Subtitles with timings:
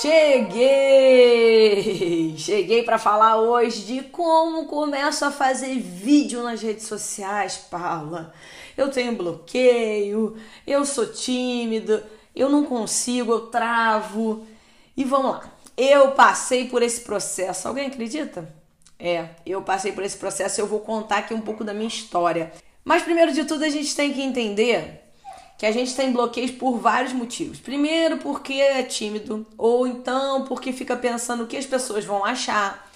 [0.00, 1.58] Cheguei!
[2.38, 8.32] Cheguei para falar hoje de como começo a fazer vídeo nas redes sociais, Paula.
[8.76, 14.46] Eu tenho bloqueio, eu sou tímida, eu não consigo, eu travo.
[14.96, 15.52] E vamos lá.
[15.76, 17.66] Eu passei por esse processo.
[17.66, 18.54] Alguém acredita?
[19.00, 22.52] É, eu passei por esse processo eu vou contar aqui um pouco da minha história.
[22.84, 25.07] Mas primeiro de tudo, a gente tem que entender
[25.58, 27.58] que a gente tem bloqueios por vários motivos.
[27.58, 32.88] Primeiro, porque é tímido, ou então porque fica pensando o que as pessoas vão achar.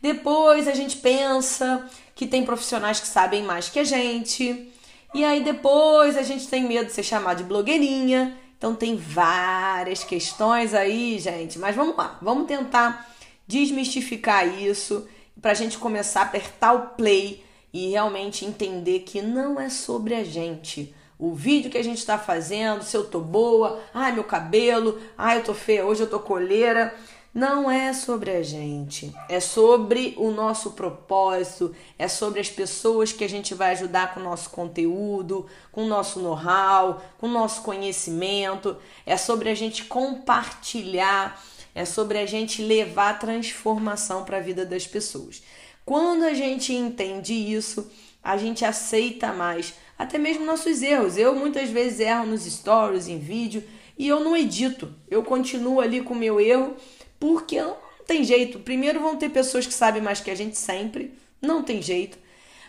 [0.00, 4.70] Depois, a gente pensa que tem profissionais que sabem mais que a gente.
[5.12, 8.38] E aí, depois, a gente tem medo de ser chamado de blogueirinha.
[8.56, 11.58] Então, tem várias questões aí, gente.
[11.58, 13.12] Mas vamos lá, vamos tentar
[13.44, 15.08] desmistificar isso
[15.42, 17.42] para a gente começar a apertar o play
[17.72, 22.18] e realmente entender que não é sobre a gente o vídeo que a gente está
[22.18, 26.18] fazendo, se eu tô boa, ai meu cabelo, ai eu tô feia, hoje eu tô
[26.18, 26.94] colheira.
[27.32, 33.24] Não é sobre a gente, é sobre o nosso propósito, é sobre as pessoas que
[33.24, 37.62] a gente vai ajudar com o nosso conteúdo, com o nosso know-how, com o nosso
[37.62, 41.42] conhecimento, é sobre a gente compartilhar,
[41.74, 45.42] é sobre a gente levar transformação para a vida das pessoas.
[45.84, 47.90] Quando a gente entende isso,
[48.22, 51.16] a gente aceita mais até mesmo nossos erros.
[51.16, 53.62] Eu muitas vezes erro nos stories, em vídeo,
[53.98, 54.92] e eu não edito.
[55.10, 56.76] Eu continuo ali com o meu erro,
[57.18, 58.58] porque não tem jeito.
[58.58, 62.18] Primeiro vão ter pessoas que sabem mais que a gente sempre, não tem jeito.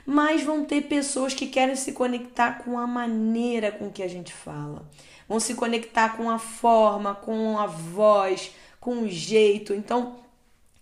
[0.05, 4.31] Mas vão ter pessoas que querem se conectar com a maneira com que a gente
[4.31, 4.87] fala.
[5.27, 9.73] Vão se conectar com a forma, com a voz, com o jeito.
[9.73, 10.17] Então,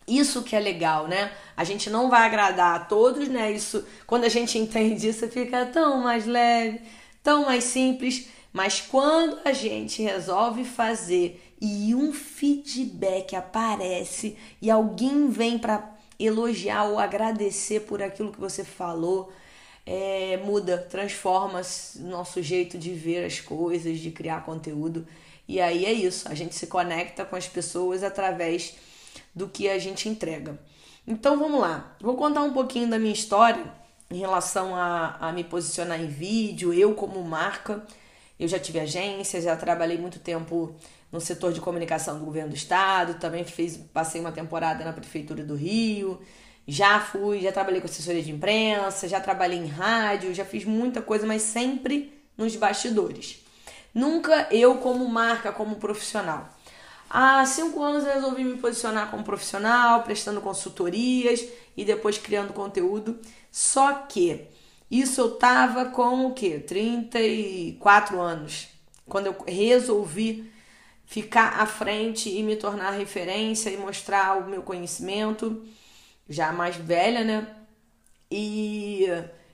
[0.08, 1.32] isso que é legal, né?
[1.56, 3.52] A gente não vai agradar a todos, né?
[3.52, 6.82] Isso, quando a gente entende isso, fica tão mais leve,
[7.22, 8.28] tão mais simples.
[8.52, 16.84] Mas quando a gente resolve fazer e um feedback aparece e alguém vem para elogiar
[16.84, 19.32] ou agradecer por aquilo que você falou,
[19.86, 21.62] é, muda, transforma
[22.00, 25.08] nosso jeito de ver as coisas, de criar conteúdo.
[25.48, 28.76] E aí é isso, a gente se conecta com as pessoas através
[29.36, 30.60] do que a gente entrega.
[31.06, 33.64] Então vamos lá, vou contar um pouquinho da minha história
[34.10, 37.86] em relação a, a me posicionar em vídeo, eu como marca.
[38.40, 40.76] Eu já tive agência, já trabalhei muito tempo
[41.12, 45.44] no setor de comunicação do governo do estado, também fiz, passei uma temporada na prefeitura
[45.44, 46.20] do Rio,
[46.68, 51.02] já fui, já trabalhei com assessoria de imprensa, já trabalhei em rádio, já fiz muita
[51.02, 53.44] coisa, mas sempre nos bastidores.
[53.94, 56.50] Nunca eu como marca, como profissional.
[57.16, 61.46] Há cinco anos eu resolvi me posicionar como profissional, prestando consultorias
[61.78, 63.20] e depois criando conteúdo.
[63.52, 64.48] Só que
[64.90, 66.58] isso eu tava com o quê?
[66.58, 68.68] 34 anos.
[69.06, 70.52] Quando eu resolvi
[71.06, 75.64] ficar à frente e me tornar referência e mostrar o meu conhecimento,
[76.28, 77.48] já mais velha, né?
[78.32, 79.06] E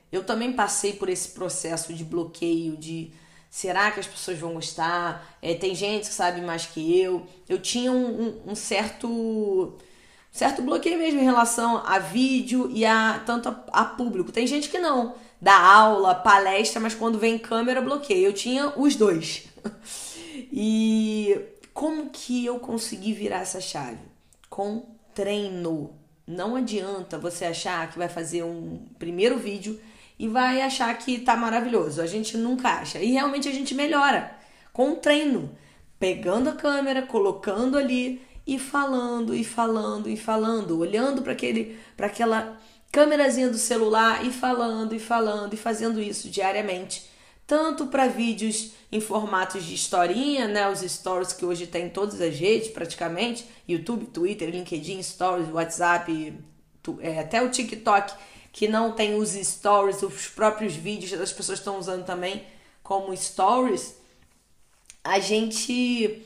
[0.10, 3.12] eu também passei por esse processo de bloqueio, de
[3.50, 5.38] Será que as pessoas vão gostar?
[5.42, 7.26] É, tem gente que sabe mais que eu.
[7.48, 9.76] Eu tinha um, um, um certo
[10.32, 14.32] certo bloqueio mesmo em relação a vídeo e a tanto a, a, público.
[14.32, 18.28] Tem gente que não dá aula, palestra, mas quando vem câmera bloqueia.
[18.28, 19.48] Eu tinha os dois.
[20.54, 21.40] e
[21.74, 24.00] como que eu consegui virar essa chave?
[24.48, 25.96] Com treino.
[26.28, 29.80] Não adianta você achar que vai fazer um primeiro vídeo
[30.20, 32.02] e vai achar que tá maravilhoso.
[32.02, 33.00] A gente nunca acha.
[33.00, 34.36] E realmente a gente melhora
[34.74, 35.58] com o treino,
[35.98, 42.08] pegando a câmera, colocando ali e falando e falando e falando, olhando para aquele para
[42.08, 42.58] aquela
[42.92, 47.08] câmerazinha do celular e falando e falando e fazendo isso diariamente.
[47.48, 52.22] Tanto para vídeos em formatos de historinha, né, os stories que hoje tem em todas
[52.22, 56.34] as redes praticamente, YouTube, Twitter, LinkedIn, Stories, WhatsApp,
[57.00, 58.14] é, até o TikTok
[58.52, 62.44] que não tem os stories, os próprios vídeos as pessoas estão usando também
[62.84, 63.96] como stories,
[65.04, 66.26] a gente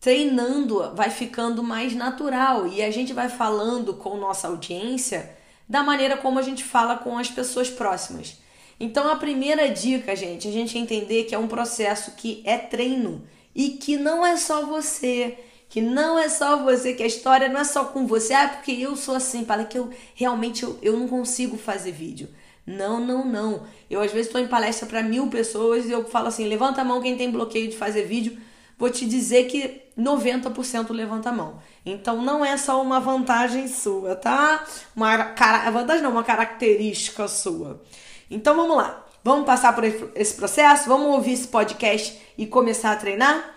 [0.00, 5.36] treinando vai ficando mais natural e a gente vai falando com nossa audiência
[5.68, 8.36] da maneira como a gente fala com as pessoas próximas.
[8.78, 12.58] Então a primeira dica, gente, é a gente entender que é um processo que é
[12.58, 13.24] treino
[13.54, 15.38] e que não é só você
[15.72, 18.34] que não é só você, que a história não é só com você.
[18.34, 22.28] Ah, porque eu sou assim, para que eu realmente eu, eu não consigo fazer vídeo.
[22.66, 23.62] Não, não, não.
[23.88, 26.84] Eu às vezes estou em palestra para mil pessoas e eu falo assim: levanta a
[26.84, 28.36] mão quem tem bloqueio de fazer vídeo.
[28.76, 31.62] Vou te dizer que 90% levanta a mão.
[31.86, 34.62] Então não é só uma vantagem sua, tá?
[34.94, 37.82] Uma cara, vantagem não, uma característica sua.
[38.30, 39.06] Então vamos lá.
[39.24, 40.86] Vamos passar por esse processo?
[40.86, 43.54] Vamos ouvir esse podcast e começar a treinar?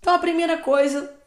[0.00, 1.18] Então a primeira coisa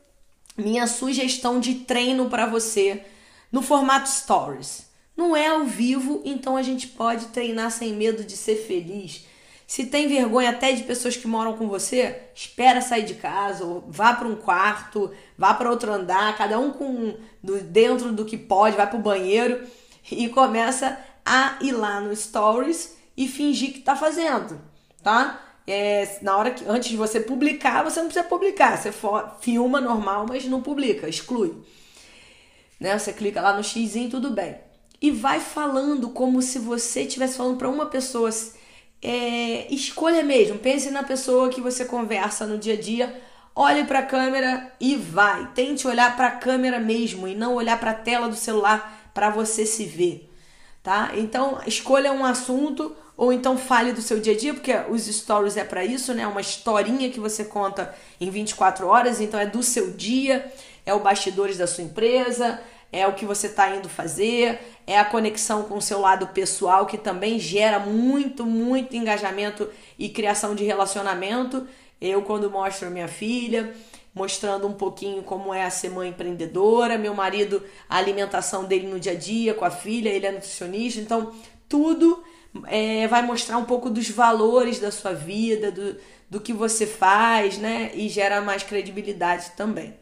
[0.57, 3.03] minha sugestão de treino para você
[3.51, 4.87] no formato stories.
[5.15, 9.25] Não é ao vivo, então a gente pode treinar sem medo de ser feliz.
[9.67, 13.83] Se tem vergonha até de pessoas que moram com você, espera sair de casa, ou
[13.87, 18.37] vá para um quarto, vá para outro andar, cada um com do, dentro do que
[18.37, 19.65] pode, vai para o banheiro
[20.11, 24.59] e começa a ir lá no stories e fingir que está fazendo,
[25.01, 25.39] tá?
[25.65, 29.79] É, na hora que antes de você publicar, você não precisa publicar, você for, filma
[29.79, 31.53] normal, mas não publica, exclui.
[32.79, 32.97] Né?
[32.97, 34.57] Você clica lá no X tudo bem.
[35.01, 38.29] E vai falando como se você estivesse falando para uma pessoa.
[39.01, 43.21] É, escolha mesmo, pense na pessoa que você conversa no dia a dia,
[43.53, 45.51] olhe para a câmera e vai.
[45.53, 49.29] Tente olhar para a câmera mesmo e não olhar para a tela do celular para
[49.29, 50.29] você se ver,
[50.83, 51.11] tá?
[51.15, 55.55] Então, escolha um assunto ou então fale do seu dia a dia, porque os stories
[55.55, 56.27] é para isso, né?
[56.27, 60.51] Uma historinha que você conta em 24 horas, então é do seu dia,
[60.85, 62.59] é o bastidores da sua empresa,
[62.91, 66.85] é o que você está indo fazer, é a conexão com o seu lado pessoal,
[66.85, 71.67] que também gera muito, muito engajamento e criação de relacionamento.
[72.01, 73.73] Eu, quando mostro minha filha,
[74.13, 78.99] mostrando um pouquinho como é a ser mãe empreendedora, meu marido, a alimentação dele no
[78.99, 81.33] dia a dia com a filha, ele é nutricionista, então
[81.67, 82.23] tudo
[82.67, 85.95] é, vai mostrar um pouco dos valores da sua vida, do,
[86.29, 87.91] do que você faz, né?
[87.95, 89.95] E gera mais credibilidade também.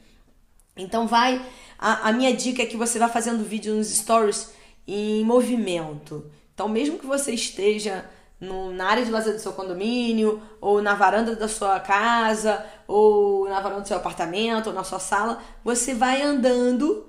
[0.76, 1.46] Então vai.
[1.78, 4.52] A, a minha dica é que você vá fazendo vídeo nos stories
[4.88, 6.30] em movimento.
[6.54, 8.06] Então, mesmo que você esteja
[8.42, 13.48] no, na área de lazer do seu condomínio, ou na varanda da sua casa, ou
[13.48, 17.06] na varanda do seu apartamento, ou na sua sala, você vai andando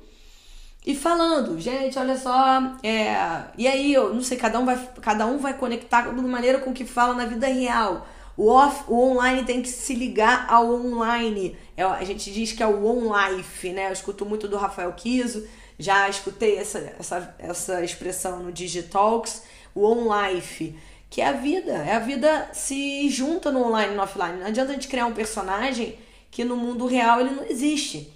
[0.84, 3.14] e falando, gente, olha só, é,
[3.56, 6.72] e aí, eu não sei, cada um vai, cada um vai conectar da maneira com
[6.72, 8.06] que fala na vida real.
[8.36, 11.56] O, off, o online tem que se ligar ao online.
[11.76, 13.88] É, a gente diz que é o on-life, né?
[13.88, 15.46] Eu escuto muito do Rafael Kiso,
[15.78, 19.44] já escutei essa, essa, essa expressão no Digitalks,
[19.74, 20.76] o on-life,
[21.12, 21.72] que é a vida.
[21.72, 24.38] É a vida se junta no online e no offline.
[24.38, 25.98] Não adianta a gente criar um personagem
[26.30, 28.10] que no mundo real ele não existe.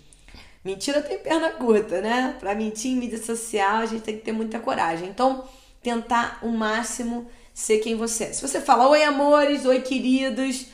[0.64, 2.34] Mentira tem perna curta, né?
[2.40, 5.10] Para mentir em mídia social, a gente tem que ter muita coragem.
[5.10, 5.44] Então,
[5.82, 8.32] tentar o máximo ser quem você é.
[8.32, 10.68] Se você fala oi, amores, oi, queridos,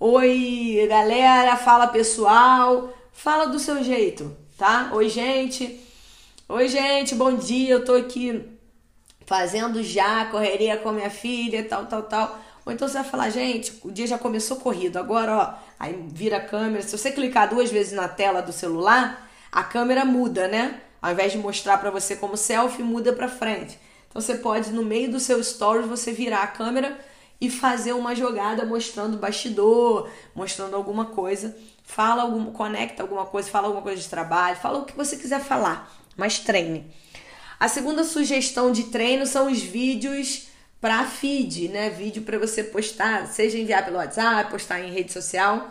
[0.00, 4.90] oi, galera, fala pessoal, fala do seu jeito, tá?
[4.92, 5.78] Oi, gente.
[6.48, 7.74] Oi, gente, bom dia.
[7.74, 8.57] Eu tô aqui
[9.28, 12.38] fazendo já correria com minha filha, tal, tal, tal.
[12.64, 14.98] Ou então você vai falar, gente, o dia já começou corrido.
[14.98, 16.82] Agora, ó, aí vira a câmera.
[16.82, 20.80] Se você clicar duas vezes na tela do celular, a câmera muda, né?
[21.02, 23.78] Ao invés de mostrar para você como selfie, muda para frente.
[24.08, 26.98] Então você pode no meio do seu stories você virar a câmera
[27.38, 31.54] e fazer uma jogada mostrando bastidor, mostrando alguma coisa,
[31.84, 35.40] fala algum, conecta alguma coisa, fala alguma coisa de trabalho, fala o que você quiser
[35.40, 36.90] falar, mas treine.
[37.58, 40.48] A segunda sugestão de treino são os vídeos
[40.80, 41.90] para feed, né?
[41.90, 45.68] Vídeo para você postar, seja enviar pelo WhatsApp, postar em rede social.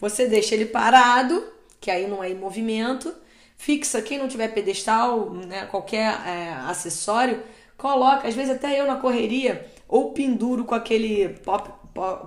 [0.00, 3.14] Você deixa ele parado que aí não é em movimento.
[3.56, 7.42] Fixa, quem não tiver pedestal, né, qualquer é, acessório,
[7.76, 11.70] coloca, às vezes até eu na correria, ou penduro com aquele pop,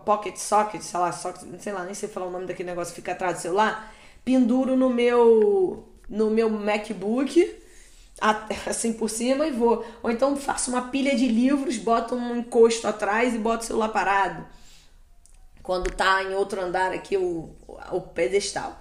[0.06, 3.00] pocket socket, sei lá, socket, sei lá, nem sei falar o nome daquele negócio que
[3.00, 3.94] fica atrás do celular,
[4.26, 7.61] penduro no meu no meu MacBook,
[8.68, 9.84] assim por cima e vou.
[10.04, 13.90] Ou então faço uma pilha de livros, boto um encosto atrás e boto o celular
[13.90, 14.46] parado.
[15.64, 17.50] Quando tá em outro andar aqui o,
[17.92, 18.80] o pedestal.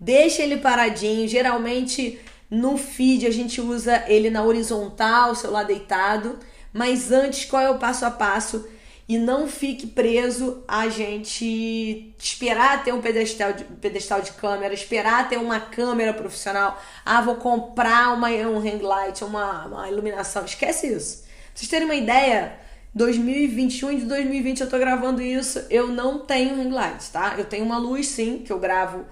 [0.00, 1.28] Deixa ele paradinho.
[1.28, 2.18] Geralmente
[2.50, 6.38] no feed a gente usa ele na horizontal, celular deitado.
[6.72, 8.66] Mas antes, qual é o passo a passo?
[9.08, 15.28] E não fique preso a gente esperar ter um pedestal de, pedestal de câmera, esperar
[15.28, 16.78] ter uma câmera profissional.
[17.06, 20.44] Ah, vou comprar uma, um ring light, uma, uma iluminação.
[20.44, 21.22] Esquece isso.
[21.22, 22.58] Pra vocês terem uma ideia,
[22.94, 27.34] 2021 e de 2020 eu tô gravando isso, eu não tenho ring light, tá?
[27.38, 29.06] Eu tenho uma luz sim, que eu gravo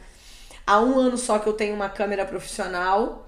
[0.66, 3.25] Há um ano só que eu tenho uma câmera profissional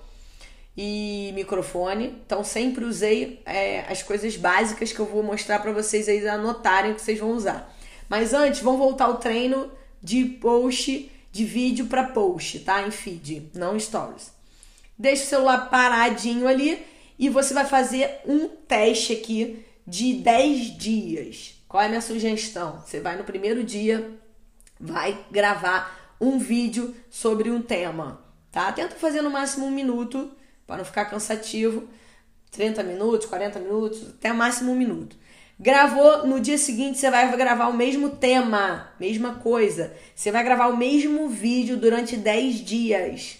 [0.80, 6.08] e microfone, então sempre usei é, as coisas básicas que eu vou mostrar para vocês
[6.08, 7.74] aí anotarem que vocês vão usar.
[8.08, 12.86] Mas antes, vamos voltar ao treino de post, de vídeo para post, tá?
[12.86, 14.30] Em feed, não stories.
[14.96, 16.80] Deixa o celular paradinho ali
[17.18, 21.54] e você vai fazer um teste aqui de 10 dias.
[21.66, 22.80] Qual é a minha sugestão?
[22.86, 24.12] Você vai no primeiro dia,
[24.78, 28.70] vai gravar um vídeo sobre um tema, tá?
[28.70, 30.30] Tenta fazer no máximo um minuto,
[30.68, 31.88] para não ficar cansativo.
[32.52, 35.16] 30 minutos, 40 minutos, até máximo um minuto.
[35.58, 39.92] Gravou, no dia seguinte você vai gravar o mesmo tema, mesma coisa.
[40.14, 43.38] Você vai gravar o mesmo vídeo durante 10 dias.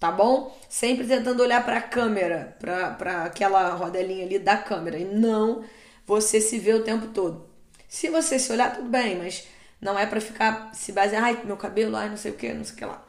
[0.00, 0.58] tá bom?
[0.68, 5.64] Sempre tentando olhar para a câmera, para aquela rodelinha ali da câmera e não
[6.04, 7.46] você se ver o tempo todo.
[7.88, 9.46] Se você se olhar, tudo bem, mas
[9.80, 12.64] não é para ficar se basear, ai, meu cabelo, ai, não sei o que, não
[12.64, 13.06] sei o que lá.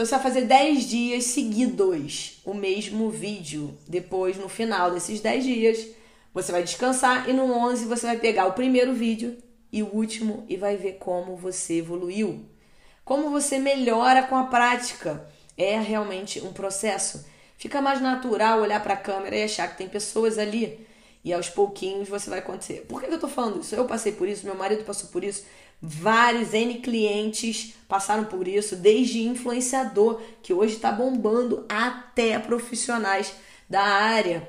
[0.00, 3.76] Então você vai fazer 10 dias seguidos o mesmo vídeo.
[3.86, 5.88] Depois, no final desses 10 dias,
[6.32, 9.36] você vai descansar e no 11 você vai pegar o primeiro vídeo
[9.70, 12.46] e o último e vai ver como você evoluiu.
[13.04, 17.26] Como você melhora com a prática é realmente um processo.
[17.58, 20.88] Fica mais natural olhar para a câmera e achar que tem pessoas ali
[21.22, 22.86] e aos pouquinhos você vai acontecer.
[22.88, 23.74] Por que eu tô falando isso?
[23.74, 25.44] Eu passei por isso, meu marido passou por isso,
[25.80, 33.34] vários N clientes passaram por isso, desde influenciador, que hoje está bombando, até profissionais
[33.68, 34.48] da área.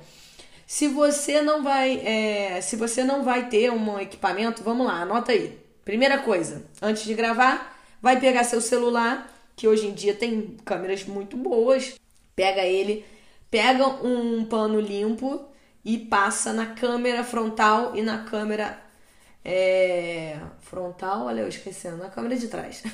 [0.68, 5.32] Se você não vai, é, se você não vai ter um equipamento, vamos lá, anota
[5.32, 5.60] aí.
[5.84, 11.04] Primeira coisa, antes de gravar, vai pegar seu celular que hoje em dia tem câmeras
[11.04, 11.96] muito boas.
[12.36, 13.06] Pega ele,
[13.50, 15.46] pega um pano limpo
[15.84, 18.80] e passa na câmera frontal e na câmera
[19.44, 22.84] é, frontal, olha eu esquecendo, na câmera de trás.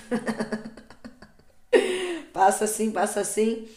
[2.34, 3.68] passa assim, passa assim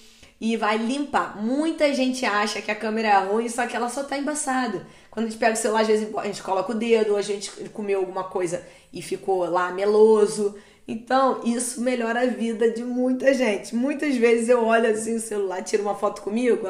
[0.40, 1.42] e vai limpar.
[1.42, 4.86] Muita gente acha que a câmera é ruim, só que ela só tá embaçada.
[5.10, 7.22] Quando a gente pega o celular, às vezes a gente coloca o dedo, ou a
[7.22, 10.56] gente comeu alguma coisa e ficou lá meloso.
[10.88, 13.74] Então, isso melhora a vida de muita gente.
[13.74, 16.66] Muitas vezes eu olho assim o celular, tiro uma foto comigo.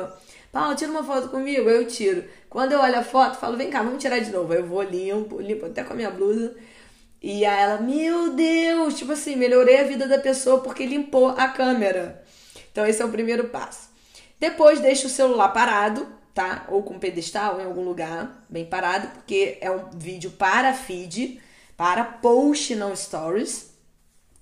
[0.53, 2.25] Paulo, tira uma foto comigo, eu tiro.
[2.49, 4.53] Quando eu olho a foto, falo, vem cá, vamos tirar de novo.
[4.53, 6.57] Aí eu vou limpo, limpo até com a minha blusa.
[7.23, 11.49] E aí ela, meu Deus, tipo assim, melhorei a vida da pessoa porque limpou a
[11.49, 12.25] câmera.
[12.73, 13.91] Então esse é o primeiro passo.
[14.39, 16.67] Depois deixa o celular parado, tá?
[16.69, 21.41] Ou com pedestal em algum lugar, bem parado, porque é um vídeo para feed,
[21.77, 23.71] para post, não stories.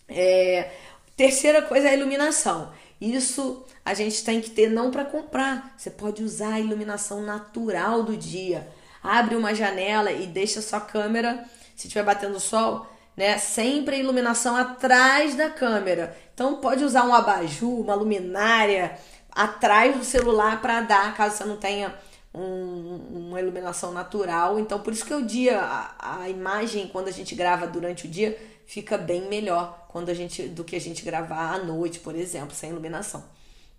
[0.09, 0.71] É,
[1.17, 2.73] terceira coisa é a iluminação.
[3.01, 5.75] Isso a gente tem que ter não para comprar.
[5.77, 8.69] Você pode usar a iluminação natural do dia.
[9.03, 11.45] Abre uma janela e deixa sua câmera,
[11.77, 12.87] se estiver batendo sol,
[13.17, 16.17] né, sempre a iluminação atrás da câmera.
[16.35, 18.99] Então pode usar um abajur, uma luminária
[19.31, 21.95] atrás do celular para dar, caso você não tenha
[22.35, 24.59] um, uma iluminação natural.
[24.59, 28.11] Então por isso que o dia, a, a imagem quando a gente grava durante o
[28.11, 28.37] dia
[28.69, 32.55] fica bem melhor quando a gente do que a gente gravar à noite, por exemplo,
[32.55, 33.25] sem iluminação,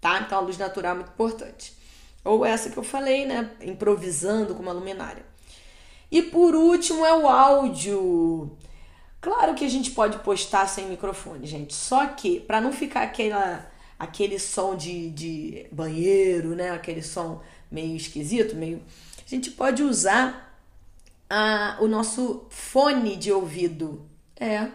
[0.01, 0.19] tá?
[0.19, 1.77] Então a luz natural é muito importante.
[2.25, 5.23] Ou essa que eu falei, né, improvisando com uma luminária.
[6.11, 8.57] E por último é o áudio.
[9.21, 11.73] Claro que a gente pode postar sem microfone, gente.
[11.75, 17.95] Só que para não ficar aquela aquele som de, de banheiro, né, aquele som meio
[17.95, 18.81] esquisito, meio
[19.23, 20.57] a gente pode usar
[21.29, 24.08] a, o nosso fone de ouvido,
[24.39, 24.67] é.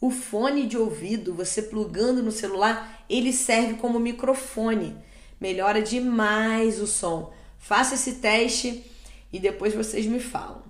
[0.00, 4.96] O fone de ouvido, você plugando no celular, ele serve como microfone.
[5.40, 7.32] Melhora demais o som.
[7.58, 8.84] Faça esse teste
[9.32, 10.62] e depois vocês me falam.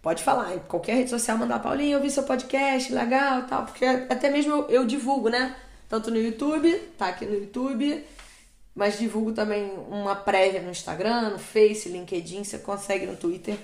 [0.00, 3.84] Pode falar, em qualquer rede social, mandar Paulinho, eu vi seu podcast, legal tal, porque
[3.84, 5.56] até mesmo eu, eu divulgo, né?
[5.88, 8.04] Tanto no YouTube, tá aqui no YouTube,
[8.74, 13.56] mas divulgo também uma prévia no Instagram, no Face, LinkedIn, você consegue no Twitter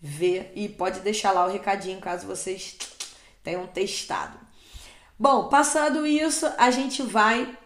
[0.00, 2.76] ver e pode deixar lá o recadinho caso vocês
[3.44, 4.36] tenham testado.
[5.16, 7.56] Bom, passado isso, a gente vai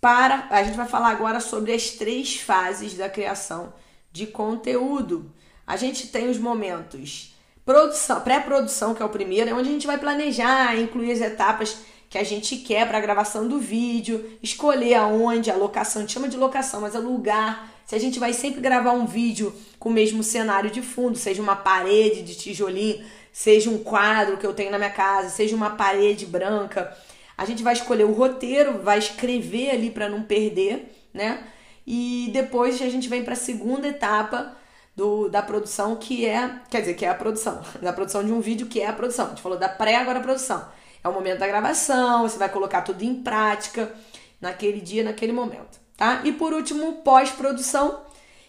[0.00, 3.74] para a gente vai falar agora sobre as três fases da criação
[4.12, 5.30] de conteúdo.
[5.66, 7.34] A gente tem os momentos
[7.64, 11.76] produção, pré-produção, que é o primeiro, é onde a gente vai planejar, incluir as etapas
[12.08, 16.14] que a gente quer para a gravação do vídeo, escolher aonde, a locação, a gente
[16.14, 17.70] chama de locação, mas é lugar.
[17.84, 21.42] Se a gente vai sempre gravar um vídeo com o mesmo cenário de fundo, seja
[21.42, 23.04] uma parede de tijolinho,
[23.38, 26.92] seja um quadro que eu tenho na minha casa, seja uma parede branca.
[27.36, 31.44] A gente vai escolher o roteiro, vai escrever ali para não perder, né?
[31.86, 34.56] E depois a gente vem para a segunda etapa
[34.96, 38.40] do, da produção, que é, quer dizer, que é a produção, da produção de um
[38.40, 39.26] vídeo, que é a produção.
[39.26, 40.66] A gente falou da pré, agora a produção.
[41.04, 43.94] É o momento da gravação, você vai colocar tudo em prática
[44.40, 46.22] naquele dia, naquele momento, tá?
[46.24, 48.00] E por último, pós-produção,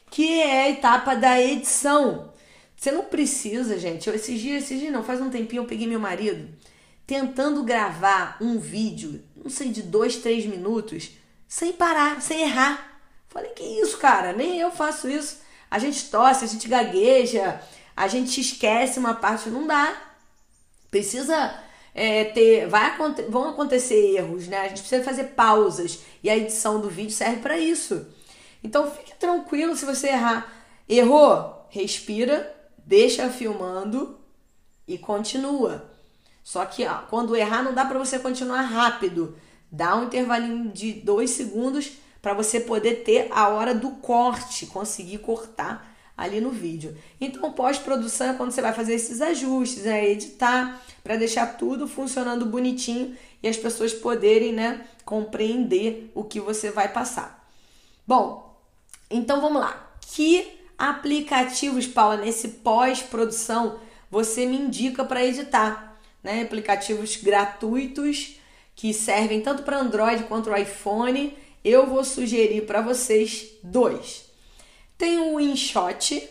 [0.10, 2.34] que é a etapa da edição.
[2.80, 4.08] Você não precisa, gente.
[4.08, 6.48] Eu, esses dias, esses dias não, faz um tempinho eu peguei meu marido
[7.06, 11.10] tentando gravar um vídeo, não sei, de dois, três minutos,
[11.48, 13.02] sem parar, sem errar.
[13.28, 14.32] Falei, que isso, cara?
[14.32, 15.42] Nem eu faço isso.
[15.72, 17.60] A gente tosse, a gente gagueja,
[17.98, 20.00] a gente esquece uma parte, não dá.
[20.92, 21.60] Precisa
[21.96, 22.68] é, ter.
[22.68, 22.96] Vai,
[23.28, 24.60] vão acontecer erros, né?
[24.60, 26.00] A gente precisa fazer pausas.
[26.24, 28.06] E a edição do vídeo serve para isso.
[28.64, 30.54] Então fique tranquilo se você errar.
[30.88, 31.66] Errou?
[31.72, 32.56] Respira,
[32.90, 34.18] deixa filmando
[34.88, 35.92] e continua.
[36.44, 39.38] Só que ó, quando errar não dá para você continuar rápido.
[39.72, 45.20] Dá um intervalinho de dois segundos para você poder ter a hora do corte, conseguir
[45.20, 46.98] cortar ali no vídeo.
[47.22, 50.10] Então, pós-produção é quando você vai fazer esses ajustes, né?
[50.10, 56.72] editar, para deixar tudo funcionando bonitinho e as pessoas poderem, né, compreender o que você
[56.72, 57.48] vai passar.
[58.06, 58.60] Bom,
[59.10, 59.94] então vamos lá.
[60.02, 66.00] Que aplicativos, Paula, nesse pós-produção você me indica para editar?
[66.24, 66.42] Né?
[66.42, 68.38] Aplicativos gratuitos
[68.76, 71.38] que servem tanto para Android quanto para iPhone.
[71.64, 74.26] Eu vou sugerir para vocês dois.
[74.98, 76.28] Tem o InShot,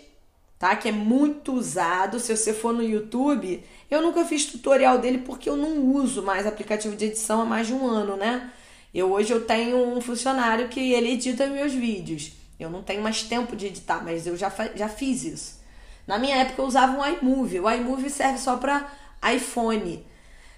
[0.59, 0.75] tá?
[0.75, 2.19] Que é muito usado.
[2.19, 6.47] Se você for no YouTube, eu nunca fiz tutorial dele porque eu não uso mais
[6.47, 8.51] aplicativo de edição há mais de um ano, né?
[8.95, 12.33] Eu hoje eu tenho um funcionário que ele edita meus vídeos.
[12.59, 15.61] Eu não tenho mais tempo de editar, mas eu já, já fiz isso.
[16.07, 17.61] Na minha época eu usava um iMovie.
[17.61, 18.91] O iMovie serve só para
[19.33, 20.05] iPhone.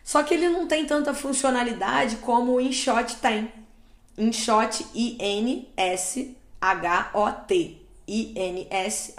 [0.02, 3.52] Só que ele não tem tanta funcionalidade como o InShot tem.
[4.16, 5.66] InShot I-N-S-H-O-T.
[8.06, 9.14] I-N-S-H-O-T.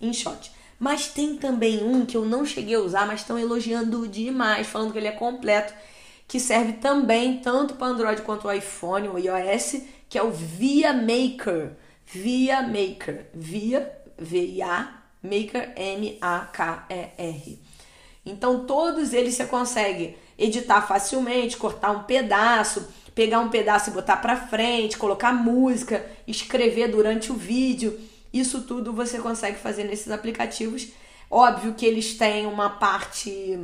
[0.00, 0.52] InShot.
[0.78, 4.92] Mas tem também um que eu não cheguei a usar, mas estão elogiando demais, falando
[4.92, 5.72] que ele é completo,
[6.26, 9.82] que serve também tanto para Android quanto iPhone, o iOS,
[10.12, 11.74] que é o Via Maker.
[12.04, 13.30] Via Maker.
[13.32, 17.58] Via, V-I-A, Maker, M-A-K-E-R.
[18.26, 24.18] Então, todos eles você consegue editar facilmente, cortar um pedaço, pegar um pedaço e botar
[24.18, 27.98] para frente, colocar música, escrever durante o vídeo.
[28.30, 30.88] Isso tudo você consegue fazer nesses aplicativos.
[31.30, 33.58] Óbvio que eles têm uma parte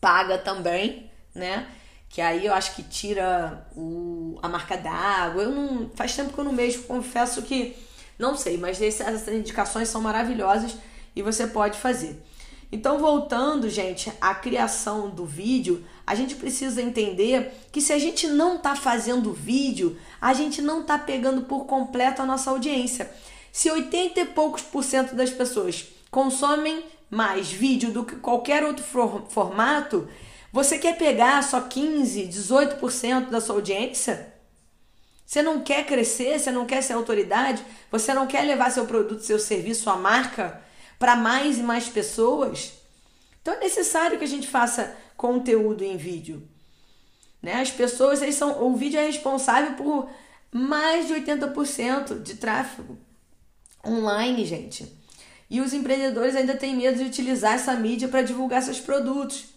[0.00, 1.68] paga também, né?
[2.08, 5.42] Que aí eu acho que tira o, a marca d'água.
[5.42, 7.76] Eu não faz tempo que eu não mexo, confesso que
[8.18, 10.76] não sei, mas essas indicações são maravilhosas
[11.14, 12.22] e você pode fazer.
[12.72, 18.26] Então, voltando, gente, à criação do vídeo, a gente precisa entender que se a gente
[18.26, 23.10] não está fazendo vídeo, a gente não está pegando por completo a nossa audiência.
[23.52, 28.84] Se 80 e poucos por cento das pessoas consomem mais vídeo do que qualquer outro
[29.28, 30.08] formato,
[30.56, 34.32] você quer pegar só 15, 18% da sua audiência?
[35.26, 39.20] Você não quer crescer, você não quer ser autoridade, você não quer levar seu produto,
[39.20, 40.62] seu serviço, sua marca
[40.98, 42.72] para mais e mais pessoas.
[43.42, 46.48] Então é necessário que a gente faça conteúdo em vídeo.
[47.42, 47.60] Né?
[47.60, 50.08] As pessoas, eles são, o vídeo é responsável por
[50.50, 52.96] mais de 80% de tráfego
[53.84, 54.90] online, gente.
[55.50, 59.54] E os empreendedores ainda têm medo de utilizar essa mídia para divulgar seus produtos.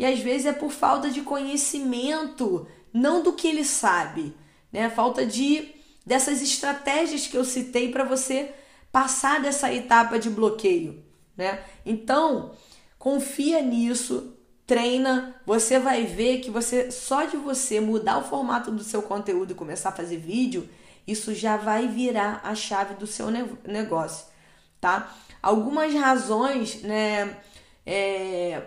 [0.00, 4.34] E às vezes é por falta de conhecimento, não do que ele sabe,
[4.72, 4.88] né?
[4.88, 5.74] Falta de
[6.06, 8.50] dessas estratégias que eu citei para você
[8.90, 11.04] passar dessa etapa de bloqueio,
[11.36, 11.62] né?
[11.84, 12.52] Então,
[12.98, 14.34] confia nisso,
[14.66, 19.52] treina, você vai ver que você só de você mudar o formato do seu conteúdo
[19.52, 20.66] e começar a fazer vídeo,
[21.06, 23.26] isso já vai virar a chave do seu
[23.66, 24.24] negócio,
[24.80, 25.14] tá?
[25.42, 27.36] Algumas razões, né,
[27.84, 28.62] é,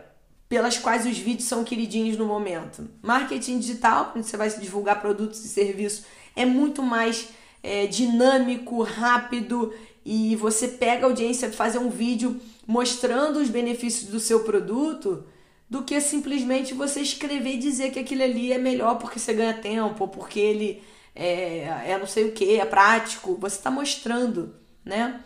[0.53, 2.87] pelas quais os vídeos são queridinhos no momento.
[3.01, 7.29] Marketing digital, quando você vai divulgar produtos e serviços, é muito mais
[7.63, 9.73] é, dinâmico, rápido
[10.05, 15.25] e você pega a audiência para fazer um vídeo mostrando os benefícios do seu produto
[15.67, 19.55] do que simplesmente você escrever e dizer que aquilo ali é melhor porque você ganha
[19.55, 20.83] tempo, ou porque ele
[21.15, 23.35] é, é não sei o que, é prático.
[23.41, 24.53] Você está mostrando,
[24.85, 25.19] né?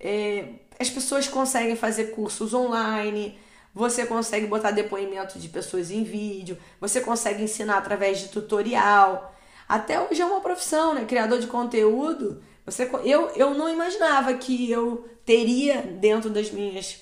[0.00, 0.46] É,
[0.80, 3.38] as pessoas conseguem fazer cursos online,
[3.74, 9.34] você consegue botar depoimento de pessoas em vídeo, você consegue ensinar através de tutorial.
[9.68, 11.04] Até hoje é uma profissão, né?
[11.04, 17.00] Criador de conteúdo você, eu, eu não imaginava que eu teria dentro das minhas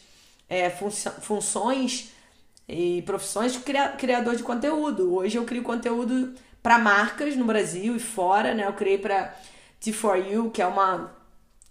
[0.49, 2.13] é, funções
[2.67, 3.59] e profissões
[3.99, 5.15] criador de conteúdo.
[5.15, 8.67] Hoje eu crio conteúdo para marcas no Brasil e fora, né?
[8.67, 9.35] Eu criei para
[9.83, 11.19] T4U, que é uma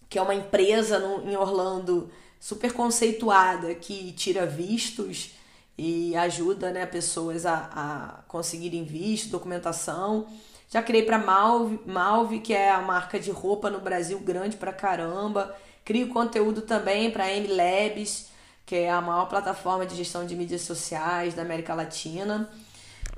[0.08, 5.32] que é uma empresa no, em Orlando super conceituada que tira vistos
[5.78, 10.28] e ajuda né, pessoas a, a conseguirem visto, documentação.
[10.70, 14.72] Já criei para Malve, Malve, que é a marca de roupa no Brasil grande pra
[14.72, 15.56] caramba.
[15.84, 18.28] Crio conteúdo também para M Labs,
[18.66, 22.50] que é a maior plataforma de gestão de mídias sociais da América Latina.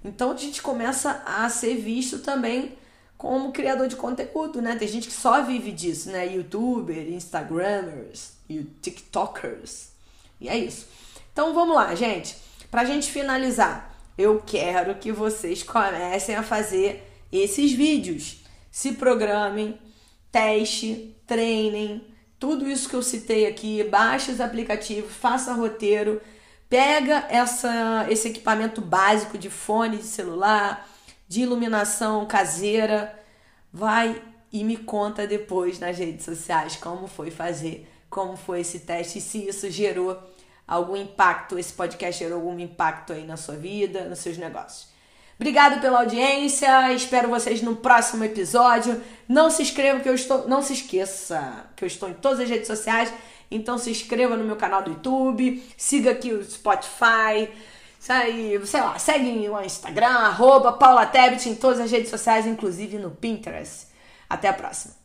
[0.03, 2.77] Então a gente começa a ser visto também
[3.17, 4.75] como criador de conteúdo, né?
[4.75, 6.33] Tem gente que só vive disso, né?
[6.33, 8.31] Youtuber, Instagramers,
[8.81, 9.89] TikTokers.
[10.39, 10.87] E é isso.
[11.31, 12.35] Então vamos lá, gente.
[12.69, 18.37] Pra gente finalizar, eu quero que vocês comecem a fazer esses vídeos.
[18.71, 19.77] Se programem,
[20.31, 22.05] teste, treinem,
[22.39, 26.21] tudo isso que eu citei aqui, baixe os aplicativos, faça roteiro,
[26.69, 30.89] pega essa, esse equipamento básico de fone de celular,
[31.27, 33.17] de iluminação caseira,
[33.71, 39.17] vai e me conta depois nas redes sociais como foi fazer, como foi esse teste
[39.17, 40.21] e se isso gerou
[40.67, 44.91] algum impacto, esse podcast gerou algum impacto aí na sua vida, nos seus negócios.
[45.39, 49.01] Obrigado pela audiência, espero vocês no próximo episódio.
[49.27, 52.49] Não se inscreva que eu estou, não se esqueça que eu estou em todas as
[52.49, 53.11] redes sociais,
[53.49, 57.49] então se inscreva no meu canal do YouTube, siga aqui o Spotify,
[57.97, 62.97] sei, sei lá, segue o Instagram, arroba Paula Tebet em todas as redes sociais, inclusive
[62.97, 63.87] no Pinterest.
[64.29, 65.00] Até a próxima.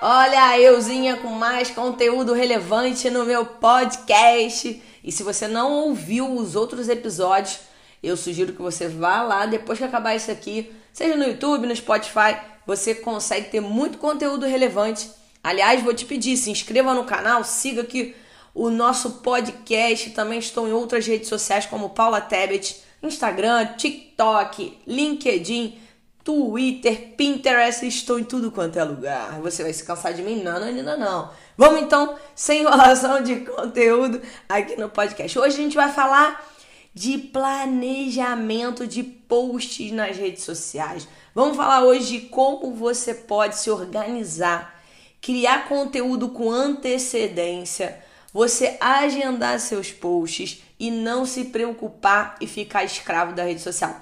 [0.00, 4.80] Olha a euzinha com mais conteúdo relevante no meu podcast.
[5.02, 7.58] E se você não ouviu os outros episódios,
[8.00, 11.74] eu sugiro que você vá lá depois que acabar isso aqui, seja no YouTube, no
[11.74, 15.10] Spotify, você consegue ter muito conteúdo relevante.
[15.42, 18.14] Aliás, vou te pedir, se inscreva no canal, siga aqui
[18.54, 20.10] o nosso podcast.
[20.10, 25.87] Também estou em outras redes sociais como Paula Tebet, Instagram, TikTok, LinkedIn.
[26.28, 29.40] Twitter, Pinterest, estou em tudo quanto é lugar.
[29.40, 30.42] Você vai se cansar de mim?
[30.42, 31.30] Não, não, não, não.
[31.56, 35.38] Vamos então, sem enrolação de conteúdo aqui no podcast.
[35.38, 36.46] Hoje a gente vai falar
[36.92, 41.08] de planejamento de posts nas redes sociais.
[41.34, 44.78] Vamos falar hoje de como você pode se organizar,
[45.22, 53.32] criar conteúdo com antecedência, você agendar seus posts e não se preocupar e ficar escravo
[53.32, 53.98] da rede social.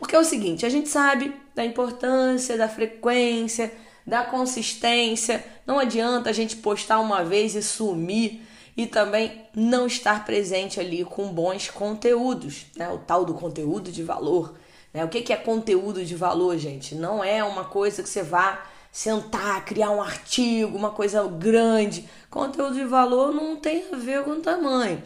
[0.00, 3.70] Porque é o seguinte, a gente sabe da importância, da frequência,
[4.06, 5.44] da consistência.
[5.66, 8.40] Não adianta a gente postar uma vez e sumir
[8.74, 12.88] e também não estar presente ali com bons conteúdos, né?
[12.88, 14.54] O tal do conteúdo de valor.
[14.94, 15.04] Né?
[15.04, 16.94] O que é conteúdo de valor, gente?
[16.94, 18.58] Não é uma coisa que você vá
[18.90, 22.08] sentar, criar um artigo, uma coisa grande.
[22.30, 25.02] Conteúdo de valor não tem a ver com tamanho.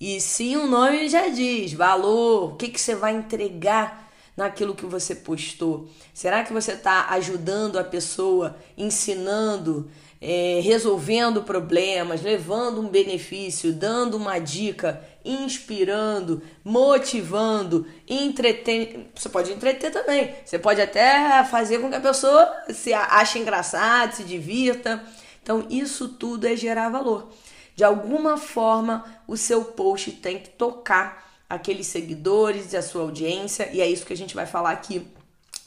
[0.00, 4.08] E sim, o nome já diz: valor, o que, que você vai entregar
[4.40, 5.88] naquilo que você postou?
[6.14, 14.16] Será que você está ajudando a pessoa, ensinando, é, resolvendo problemas, levando um benefício, dando
[14.16, 19.06] uma dica, inspirando, motivando, entretendo?
[19.14, 20.34] Você pode entreter também.
[20.44, 25.04] Você pode até fazer com que a pessoa se ache engraçado, se divirta.
[25.42, 27.30] Então, isso tudo é gerar valor.
[27.76, 33.68] De alguma forma, o seu post tem que tocar aqueles seguidores e a sua audiência,
[33.72, 35.04] e é isso que a gente vai falar aqui.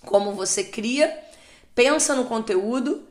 [0.06, 1.14] Como você cria,
[1.76, 3.06] pensa no conteúdo,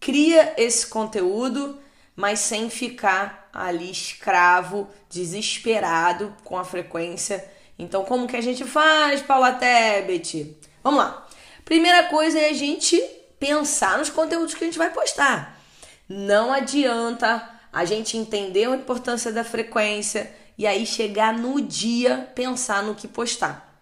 [0.00, 1.78] cria esse conteúdo,
[2.16, 7.44] mas sem ficar ali escravo, desesperado com a frequência.
[7.78, 10.56] Então, como que a gente faz, Paula Tebet?
[10.82, 11.28] Vamos lá.
[11.62, 12.98] Primeira coisa é a gente
[13.38, 15.60] pensar nos conteúdos que a gente vai postar.
[16.08, 22.82] Não adianta a gente entender a importância da frequência, e aí chegar no dia pensar
[22.82, 23.74] no que postar.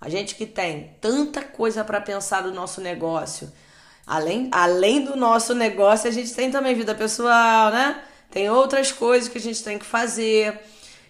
[0.00, 3.52] A gente que tem tanta coisa para pensar do nosso negócio,
[4.06, 8.02] além, além do nosso negócio, a gente tem também vida pessoal, né?
[8.30, 10.58] Tem outras coisas que a gente tem que fazer.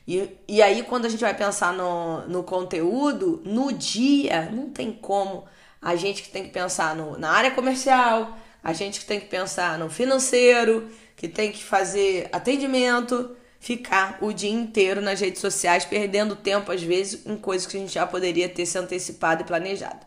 [0.08, 4.90] E, e aí, quando a gente vai pensar no, no conteúdo, no dia, não tem
[4.90, 5.44] como.
[5.80, 9.26] A gente que tem que pensar no, na área comercial, a gente que tem que
[9.26, 15.84] pensar no financeiro, que tem que fazer atendimento, ficar o dia inteiro nas redes sociais,
[15.84, 19.44] perdendo tempo, às vezes, em coisas que a gente já poderia ter se antecipado e
[19.44, 20.04] planejado.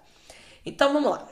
[0.66, 1.30] Então vamos lá.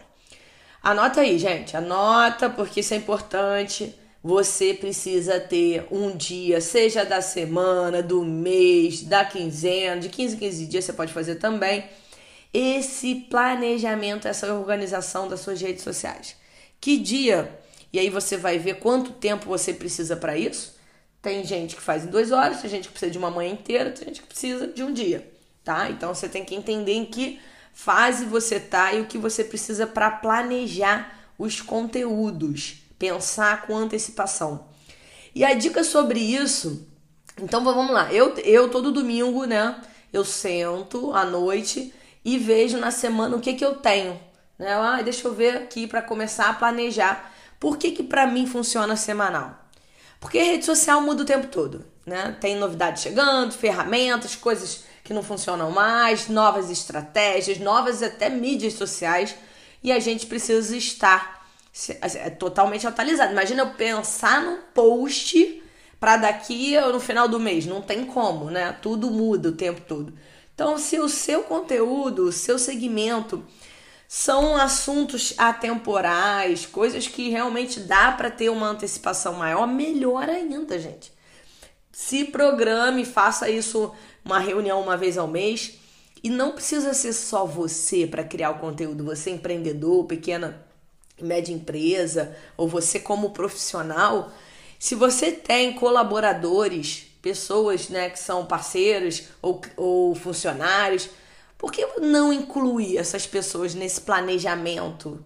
[0.83, 1.75] Anota aí, gente.
[1.75, 3.95] Anota, porque isso é importante.
[4.23, 10.39] Você precisa ter um dia, seja da semana, do mês, da quinzena, de 15 em
[10.39, 11.85] 15 dias você pode fazer também.
[12.53, 16.35] Esse planejamento, essa organização das suas redes sociais.
[16.79, 17.59] Que dia?
[17.91, 20.80] E aí você vai ver quanto tempo você precisa para isso
[21.21, 23.91] tem gente que faz em duas horas, tem gente que precisa de uma manhã inteira,
[23.91, 25.31] tem gente que precisa de um dia,
[25.63, 25.89] tá?
[25.89, 27.39] Então você tem que entender em que
[27.73, 34.65] fase você tá e o que você precisa para planejar os conteúdos, pensar com antecipação.
[35.33, 36.87] E a dica sobre isso,
[37.39, 38.11] então vamos lá.
[38.11, 39.79] Eu, eu todo domingo, né?
[40.11, 41.93] Eu sento à noite
[42.25, 44.19] e vejo na semana o que que eu tenho,
[44.57, 44.73] né?
[44.73, 47.31] Ah, deixa eu ver aqui para começar a planejar.
[47.59, 49.60] Por que que para mim funciona semanal?
[50.21, 52.37] Porque a rede social muda o tempo todo, né?
[52.39, 59.35] Tem novidades chegando, ferramentas, coisas que não funcionam mais, novas estratégias, novas até mídias sociais,
[59.83, 61.43] e a gente precisa estar
[62.03, 63.31] é, totalmente atualizado.
[63.31, 65.63] Imagina eu pensar num post
[65.99, 68.77] para daqui no final do mês, não tem como, né?
[68.79, 70.13] Tudo muda o tempo todo.
[70.53, 73.43] Então, se o seu conteúdo, o seu segmento
[74.13, 81.13] são assuntos atemporais, coisas que realmente dá para ter uma antecipação maior, melhor ainda, gente.
[81.93, 83.89] Se programe, faça isso
[84.25, 85.79] uma reunião uma vez ao mês.
[86.21, 90.61] E não precisa ser só você para criar o conteúdo, você empreendedor, pequena
[91.17, 94.29] e média empresa, ou você como profissional.
[94.77, 101.09] Se você tem colaboradores, pessoas né, que são parceiros ou, ou funcionários,
[101.61, 105.23] por que não incluir essas pessoas nesse planejamento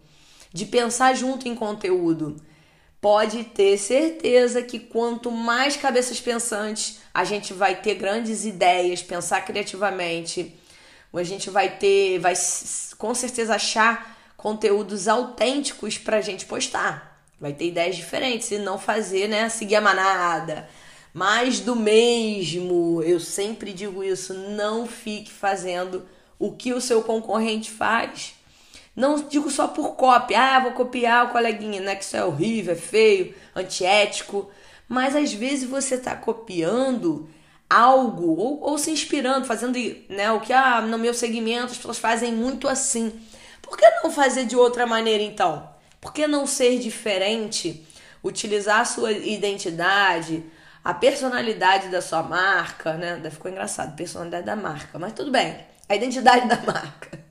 [0.52, 2.36] de pensar junto em conteúdo?
[3.00, 9.46] Pode ter certeza que quanto mais cabeças pensantes, a gente vai ter grandes ideias, pensar
[9.46, 10.54] criativamente,
[11.14, 12.34] a gente vai ter, vai
[12.98, 17.26] com certeza achar conteúdos autênticos pra gente postar.
[17.40, 20.68] Vai ter ideias diferentes e não fazer, né, seguir a manada.
[21.14, 23.02] Mais do mesmo.
[23.04, 26.06] Eu sempre digo isso, não fique fazendo
[26.40, 28.36] o que o seu concorrente faz.
[28.96, 31.96] Não digo só por cópia, ah, vou copiar o coleguinha, né?
[31.96, 34.50] Que isso é horrível, é feio, antiético.
[34.88, 37.30] Mas às vezes você está copiando
[37.70, 41.98] algo ou, ou, se inspirando, fazendo né, o que ah, no meu segmento as pessoas
[41.98, 43.12] fazem muito assim.
[43.62, 45.68] Por que não fazer de outra maneira então?
[46.00, 47.86] Por que não ser diferente?
[48.24, 50.44] Utilizar a sua identidade,
[50.84, 53.20] a personalidade da sua marca, né?
[53.30, 55.75] Ficou engraçado, personalidade da marca, mas tudo bem.
[55.88, 57.26] A identidade da marca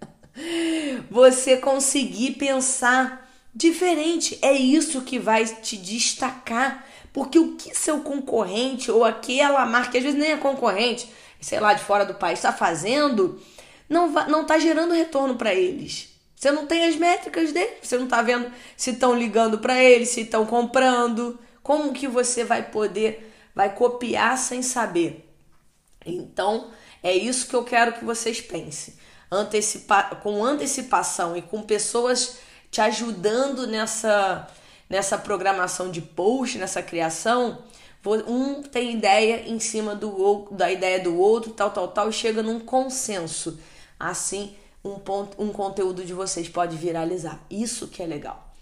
[1.11, 4.39] você conseguir pensar diferente.
[4.43, 6.85] É isso que vai te destacar.
[7.13, 11.09] Porque o que seu concorrente ou aquela marca, às vezes nem é concorrente,
[11.41, 13.41] sei lá, de fora do país, está fazendo,
[13.89, 16.09] não, não tá gerando retorno para eles.
[16.35, 20.09] Você não tem as métricas deles, você não está vendo se estão ligando para eles,
[20.09, 21.39] se estão comprando.
[21.63, 25.25] Como que você vai poder, vai copiar sem saber?
[26.05, 26.73] Então,
[27.05, 28.95] é isso que eu quero que vocês pensem
[29.35, 32.39] antecipa com antecipação e com pessoas
[32.71, 34.49] te ajudando nessa,
[34.89, 37.63] nessa programação de post, nessa criação,
[38.27, 42.43] um tem ideia em cima do da ideia do outro, tal, tal, tal, e chega
[42.43, 43.59] num consenso.
[43.99, 47.41] Assim, um, ponto, um conteúdo de vocês pode viralizar.
[47.49, 48.53] Isso que é legal.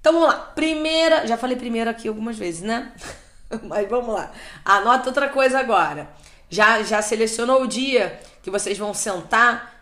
[0.00, 0.38] Então vamos lá.
[0.38, 2.92] Primeira, já falei primeiro aqui algumas vezes, né?
[3.62, 4.30] Mas vamos lá.
[4.64, 6.12] Anota outra coisa agora.
[6.48, 9.74] Já já selecionou o dia que vocês vão sentar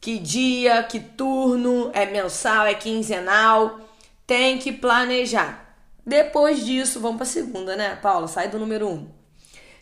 [0.00, 3.80] que dia, que turno, é mensal, é quinzenal,
[4.26, 5.74] tem que planejar.
[6.06, 8.28] Depois disso, vamos para a segunda, né, Paula?
[8.28, 9.08] Sai do número um.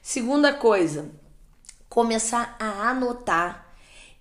[0.03, 1.11] Segunda coisa,
[1.89, 3.67] começar a anotar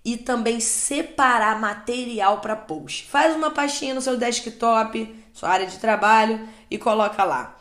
[0.03, 3.05] e também separar material para post.
[3.05, 7.54] Faz uma pastinha no seu desktop, sua área de trabalho e coloca lá.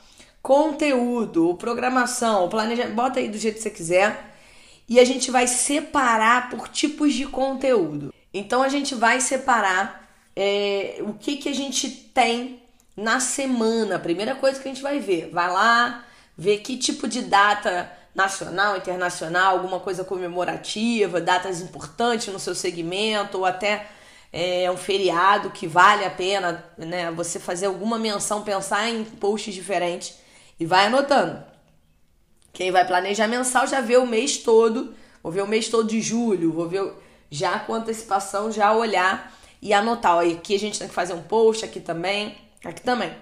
[0.44, 4.37] Conteúdo, programação, planejamento, bota aí do jeito que você quiser.
[4.87, 8.12] E a gente vai separar por tipos de conteúdo.
[8.33, 12.62] Então a gente vai separar é, o que, que a gente tem
[12.94, 13.98] na semana.
[13.98, 15.30] Primeira coisa que a gente vai ver.
[15.33, 16.04] Vai lá,
[16.37, 23.38] ver que tipo de data nacional, internacional, alguma coisa comemorativa, datas importantes no seu segmento,
[23.38, 23.87] ou até
[24.30, 29.54] é, um feriado que vale a pena né, você fazer alguma menção, pensar em posts
[29.54, 30.22] diferentes
[30.59, 31.43] e vai anotando.
[32.53, 36.01] Quem vai planejar mensal já vê o mês todo, vou ver o mês todo de
[36.01, 36.93] julho, vou ver
[37.31, 40.17] já com antecipação, já olhar e anotar.
[40.17, 43.12] Ó, aqui a gente tem que fazer um post, aqui também, aqui também.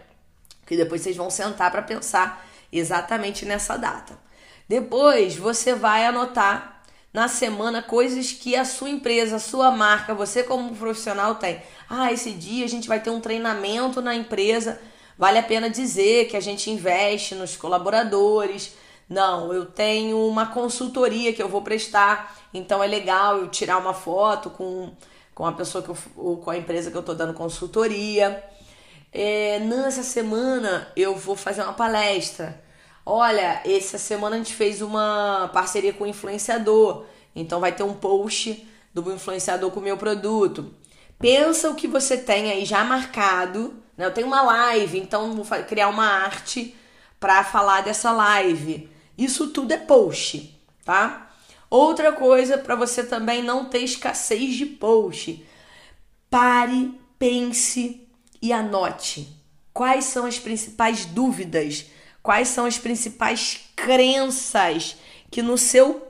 [0.66, 4.18] Que depois vocês vão sentar para pensar exatamente nessa data.
[4.68, 10.42] Depois você vai anotar na semana coisas que a sua empresa, a sua marca, você
[10.42, 11.62] como profissional tem.
[11.88, 14.80] Ah, esse dia a gente vai ter um treinamento na empresa.
[15.18, 18.74] Vale a pena dizer que a gente investe nos colaboradores.
[19.08, 23.94] Não, eu tenho uma consultoria que eu vou prestar então é legal eu tirar uma
[23.94, 24.92] foto com,
[25.34, 25.96] com a pessoa que eu,
[26.36, 28.42] com a empresa que eu estou dando consultoria.
[29.10, 32.62] É, nessa semana eu vou fazer uma palestra.
[33.04, 37.06] Olha, essa semana a gente fez uma parceria com o influenciador.
[37.34, 40.74] Então vai ter um post do influenciador com o meu produto.
[41.18, 43.81] Pensa o que você tem aí já marcado.
[43.96, 44.06] Né?
[44.06, 46.74] Eu tenho uma live, então vou criar uma arte
[47.18, 48.88] para falar dessa live.
[49.16, 51.30] Isso tudo é post, tá?
[51.70, 55.46] Outra coisa para você também não ter escassez de post.
[56.28, 58.06] Pare, pense
[58.40, 59.28] e anote.
[59.72, 61.86] Quais são as principais dúvidas?
[62.22, 64.96] Quais são as principais crenças
[65.30, 66.06] que no seu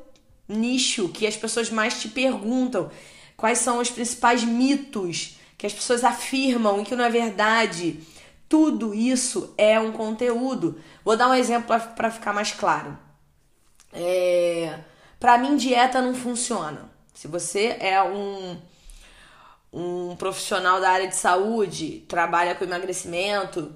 [0.48, 2.90] nicho, que as pessoas mais te perguntam?
[3.36, 8.00] Quais são os principais mitos que as pessoas afirmam e que não é verdade?
[8.48, 10.76] Tudo isso é um conteúdo.
[11.04, 12.98] Vou dar um exemplo para ficar mais claro.
[13.92, 14.80] É
[15.20, 16.90] para mim, dieta não funciona.
[17.14, 18.60] Se você é um,
[19.72, 23.72] um profissional da área de saúde trabalha com emagrecimento,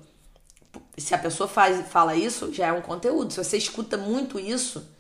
[0.99, 3.33] se a pessoa faz, fala isso, já é um conteúdo.
[3.33, 4.91] Se você escuta muito isso,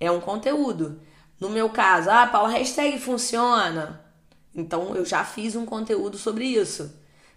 [0.00, 0.98] é um conteúdo.
[1.38, 4.02] No meu caso, ah, Paula, hashtag funciona.
[4.54, 6.92] Então eu já fiz um conteúdo sobre isso.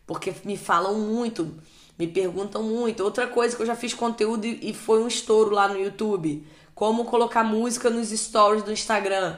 [0.06, 1.56] Porque me falam muito,
[1.98, 3.04] me perguntam muito.
[3.04, 6.46] Outra coisa que eu já fiz conteúdo e foi um estouro lá no YouTube.
[6.74, 9.38] Como colocar música nos stories do Instagram.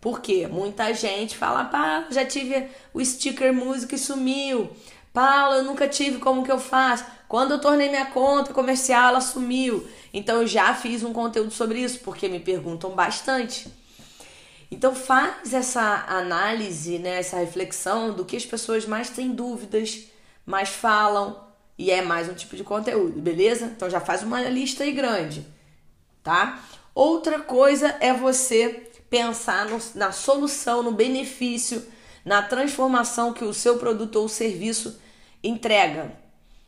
[0.00, 0.46] Por quê?
[0.46, 4.70] Muita gente fala, pá, já tive o sticker música e sumiu.
[5.12, 7.04] Paula, eu nunca tive, como que eu faço?
[7.28, 9.86] Quando eu tornei minha conta comercial, ela sumiu.
[10.12, 13.68] Então eu já fiz um conteúdo sobre isso, porque me perguntam bastante.
[14.70, 20.08] Então faz essa análise, né, essa reflexão do que as pessoas mais têm dúvidas,
[20.44, 21.44] mais falam,
[21.78, 23.66] e é mais um tipo de conteúdo, beleza?
[23.66, 25.46] Então já faz uma lista aí grande,
[26.22, 26.60] tá?
[26.94, 31.86] Outra coisa é você pensar no, na solução, no benefício,
[32.24, 35.00] na transformação que o seu produto ou serviço
[35.42, 36.12] entrega.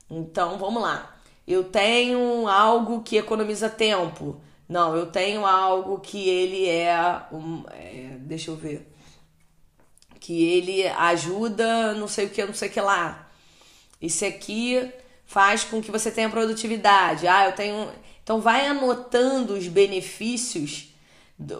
[0.08, 1.16] Então vamos lá.
[1.46, 4.40] Eu tenho algo que economiza tempo.
[4.68, 6.94] Não, eu tenho algo que ele é,
[7.32, 8.92] um, é deixa eu ver,
[10.20, 13.30] que ele ajuda, não sei o que, não sei o que lá.
[14.00, 14.92] Esse aqui
[15.24, 17.26] faz com que você tenha produtividade.
[17.26, 17.90] Ah, eu tenho.
[18.22, 20.94] Então vai anotando os benefícios.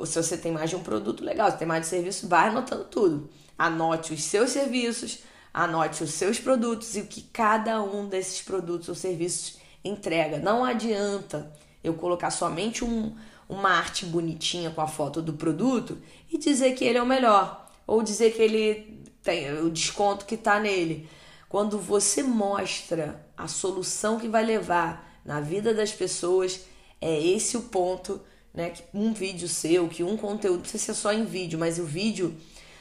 [0.07, 1.51] Se você tem mais de um produto, legal.
[1.51, 3.31] Se tem mais de serviço, vai anotando tudo.
[3.57, 5.21] Anote os seus serviços,
[5.53, 10.38] anote os seus produtos e o que cada um desses produtos ou serviços entrega.
[10.38, 11.53] Não adianta
[11.88, 13.14] eu colocar somente um,
[13.48, 15.98] uma arte bonitinha com a foto do produto
[16.31, 17.68] e dizer que ele é o melhor.
[17.87, 21.09] Ou dizer que ele tem o desconto que está nele.
[21.48, 26.61] Quando você mostra a solução que vai levar na vida das pessoas,
[27.01, 28.20] é esse o ponto,
[28.53, 28.70] né?
[28.70, 31.85] Que um vídeo seu, que um conteúdo, não precisa ser só em vídeo, mas o
[31.85, 32.37] vídeo,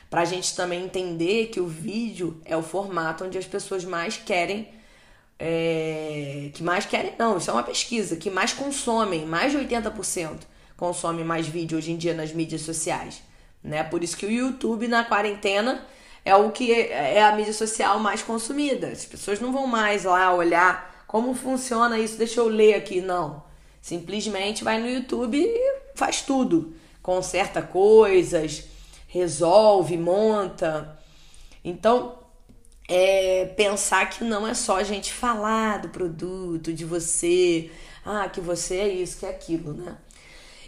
[0.09, 4.17] para a gente também entender que o vídeo é o formato onde as pessoas mais
[4.17, 4.67] querem
[5.39, 10.39] é, que mais querem, não, isso é uma pesquisa, que mais consomem, mais de 80%
[10.77, 13.21] consomem mais vídeo hoje em dia nas mídias sociais.
[13.63, 13.83] Né?
[13.83, 15.83] Por isso que o YouTube na quarentena
[16.23, 18.87] é o que é a mídia social mais consumida.
[18.87, 23.43] As pessoas não vão mais lá olhar como funciona isso, deixa eu ler aqui, não.
[23.81, 26.75] Simplesmente vai no YouTube e faz tudo.
[27.01, 28.65] Conserta coisas,
[29.07, 30.99] resolve, monta.
[31.63, 32.16] Então,
[32.87, 37.69] é, pensar que não é só a gente falar do produto, de você,
[38.05, 39.97] ah, que você é isso, que é aquilo, né?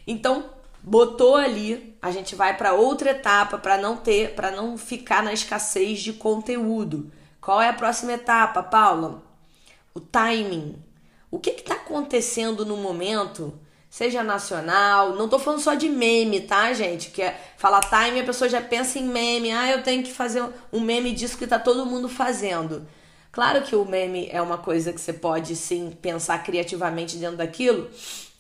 [0.06, 0.50] Então,
[0.84, 5.32] botou ali, a gente vai para outra etapa para não ter, para não ficar na
[5.32, 7.12] escassez de conteúdo.
[7.40, 9.24] Qual é a próxima etapa, Paula?
[9.94, 10.76] O timing.
[11.32, 13.54] O que está acontecendo no momento
[13.90, 15.16] seja nacional.
[15.16, 17.10] Não tô falando só de meme, tá, gente?
[17.10, 19.52] Que é falar time, a pessoa já pensa em meme.
[19.52, 22.88] Ah, eu tenho que fazer um meme disso que tá todo mundo fazendo.
[23.32, 27.90] Claro que o meme é uma coisa que você pode sim pensar criativamente dentro daquilo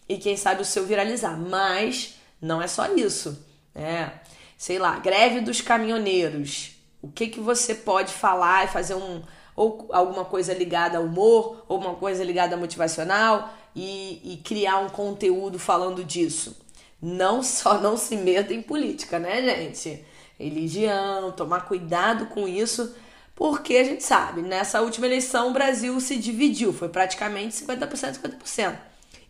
[0.07, 4.11] e quem sabe o seu viralizar, mas não é só isso, né?
[4.57, 6.71] Sei lá, greve dos caminhoneiros.
[7.01, 9.21] O que que você pode falar e fazer um
[9.55, 14.79] ou alguma coisa ligada ao humor, ou uma coisa ligada a motivacional, e, e criar
[14.79, 16.57] um conteúdo falando disso.
[17.01, 20.05] Não só não se meta em política, né, gente?
[20.39, 22.95] Religião, tomar cuidado com isso,
[23.35, 28.77] porque a gente sabe, nessa última eleição o Brasil se dividiu, foi praticamente 50%, 50%.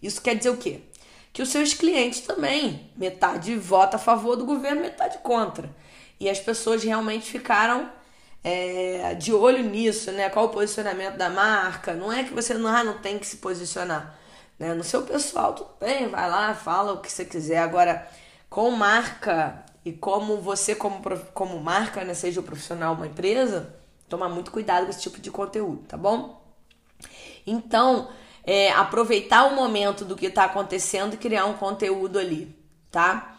[0.01, 0.81] Isso quer dizer o quê?
[1.33, 5.69] Que os seus clientes também, metade vota a favor do governo, metade contra.
[6.19, 7.89] E as pessoas realmente ficaram
[8.43, 10.29] é, de olho nisso, né?
[10.29, 11.93] Qual o posicionamento da marca?
[11.93, 14.17] Não é que você não, ah, não tem que se posicionar.
[14.59, 14.73] Né?
[14.73, 17.59] No seu pessoal, tudo bem, vai lá, fala o que você quiser.
[17.59, 18.05] Agora,
[18.49, 21.01] com marca e como você, como,
[21.33, 23.73] como marca, né, seja o profissional uma empresa,
[24.09, 26.43] toma muito cuidado com esse tipo de conteúdo, tá bom?
[27.47, 28.09] Então,
[28.43, 32.53] é, aproveitar o momento do que está acontecendo e criar um conteúdo ali,
[32.91, 33.37] tá?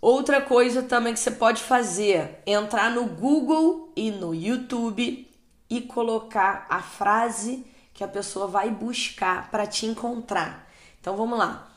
[0.00, 5.30] Outra coisa também que você pode fazer, entrar no Google e no YouTube
[5.68, 7.64] e colocar a frase
[8.02, 10.68] que a pessoa vai buscar para te encontrar.
[11.00, 11.68] Então vamos lá.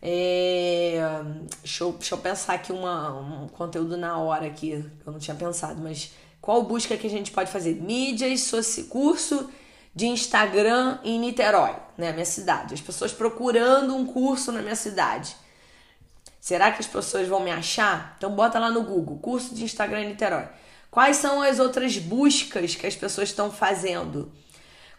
[0.00, 1.00] É,
[1.60, 4.70] deixa, eu, deixa eu pensar aqui uma, um conteúdo na hora aqui,
[5.04, 7.74] eu não tinha pensado, mas qual busca que a gente pode fazer?
[7.80, 8.50] Mídias,
[8.88, 9.50] curso
[9.94, 12.74] de Instagram em Niterói, né, minha cidade.
[12.74, 15.36] As pessoas procurando um curso na minha cidade.
[16.40, 18.14] Será que as pessoas vão me achar?
[18.16, 20.46] Então bota lá no Google, curso de Instagram em Niterói.
[20.90, 24.32] Quais são as outras buscas que as pessoas estão fazendo?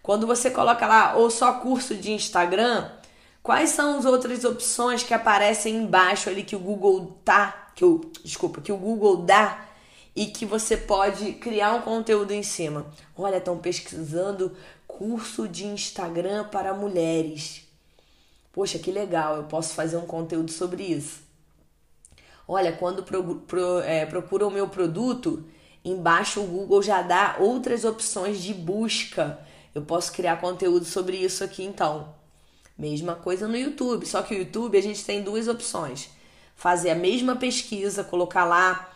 [0.08, 2.89] Quando você coloca lá ou só curso de Instagram,
[3.43, 7.99] quais são as outras opções que aparecem embaixo ali que o Google tá, que o,
[8.24, 9.66] desculpa, que o Google dá
[10.16, 12.86] e que você pode criar um conteúdo em cima.
[13.18, 14.55] Olha, estão pesquisando
[14.88, 17.68] curso de Instagram para mulheres.
[18.53, 21.20] Poxa, que legal, eu posso fazer um conteúdo sobre isso.
[22.47, 25.43] Olha, quando pro, pro, é, procura o meu produto,
[25.84, 29.45] embaixo o Google já dá outras opções de busca.
[29.78, 32.16] Eu posso criar conteúdo sobre isso aqui então.
[32.76, 36.10] Mesma coisa no YouTube, só que o YouTube a gente tem duas opções:
[36.56, 38.92] fazer a mesma pesquisa, colocar lá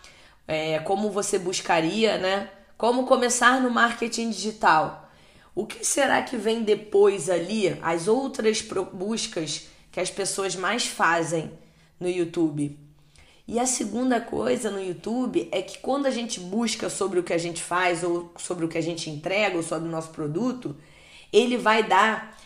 [0.48, 2.50] é, como você buscaria, né?
[2.80, 5.08] Como começar no marketing digital.
[5.54, 11.52] O que será que vem depois ali, as outras buscas que as pessoas mais fazem
[12.00, 12.76] no YouTube?
[13.52, 17.34] E a segunda coisa no YouTube é que quando a gente busca sobre o que
[17.34, 20.74] a gente faz, ou sobre o que a gente entrega, ou sobre o nosso produto,
[21.34, 22.40] ele vai dar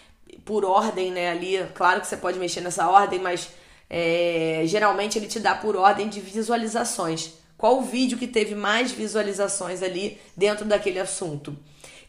[0.43, 1.29] por ordem, né?
[1.29, 3.51] Ali, claro que você pode mexer nessa ordem, mas
[3.87, 7.33] é, geralmente ele te dá por ordem de visualizações.
[7.55, 11.55] Qual o vídeo que teve mais visualizações ali dentro daquele assunto?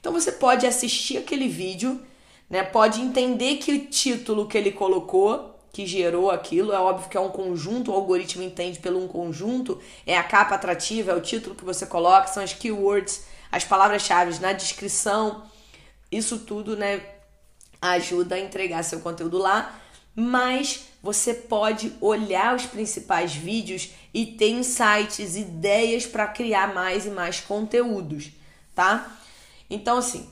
[0.01, 2.01] Então você pode assistir aquele vídeo,
[2.49, 2.63] né?
[2.63, 6.73] Pode entender que o título que ele colocou que gerou aquilo.
[6.73, 10.55] É óbvio que é um conjunto, o algoritmo entende pelo um conjunto, é a capa
[10.55, 15.43] atrativa, é o título que você coloca, são as keywords, as palavras-chave na descrição.
[16.11, 17.03] Isso tudo, né,
[17.79, 19.79] ajuda a entregar seu conteúdo lá,
[20.15, 27.11] mas você pode olhar os principais vídeos e ter insights, ideias para criar mais e
[27.11, 28.31] mais conteúdos,
[28.75, 29.15] tá?
[29.69, 30.27] Então, assim,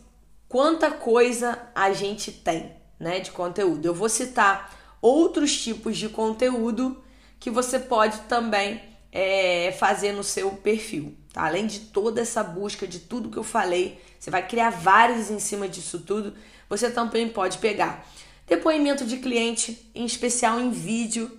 [0.49, 3.85] quanta coisa a gente tem, né, de conteúdo.
[3.85, 7.05] Eu vou citar outros tipos de conteúdo
[7.39, 8.81] que você pode também
[9.13, 11.15] é, fazer no seu perfil.
[11.31, 11.45] Tá?
[11.45, 15.39] Além de toda essa busca de tudo que eu falei, você vai criar vários em
[15.39, 16.33] cima disso tudo.
[16.71, 18.07] Você também pode pegar
[18.47, 21.31] depoimento de cliente, em especial em vídeo,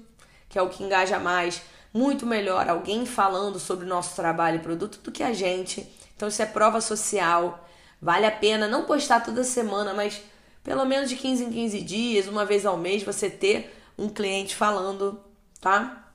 [0.48, 1.64] que é o que engaja mais.
[1.92, 5.92] Muito melhor alguém falando sobre o nosso trabalho e produto do que a gente.
[6.16, 7.68] Então, isso é prova social.
[8.00, 10.22] Vale a pena não postar toda semana, mas
[10.66, 14.56] pelo menos de 15 em 15 dias, uma vez ao mês, você ter um cliente
[14.56, 15.22] falando,
[15.62, 16.10] tá?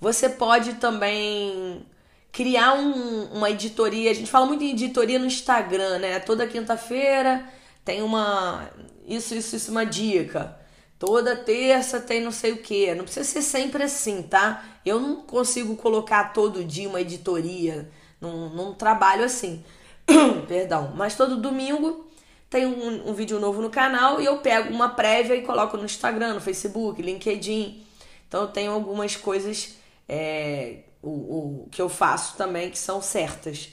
[0.00, 1.86] Você pode também
[2.32, 4.10] criar um, uma editoria.
[4.10, 6.18] A gente fala muito em editoria no Instagram, né?
[6.18, 7.48] Toda quinta-feira
[7.84, 8.68] tem uma.
[9.06, 10.58] Isso, isso, isso, uma dica.
[10.98, 12.92] Toda terça tem não sei o que.
[12.96, 14.64] Não precisa ser sempre assim, tá?
[14.84, 17.88] Eu não consigo colocar todo dia uma editoria.
[18.20, 19.64] Não, não trabalho assim.
[20.48, 20.92] Perdão.
[20.96, 22.05] Mas todo domingo
[22.48, 25.84] tem um, um, vídeo novo no canal e eu pego uma prévia e coloco no
[25.84, 27.84] Instagram, no Facebook, LinkedIn.
[28.28, 29.76] Então eu tenho algumas coisas
[30.08, 33.68] é, o, o, que eu faço também que são certas.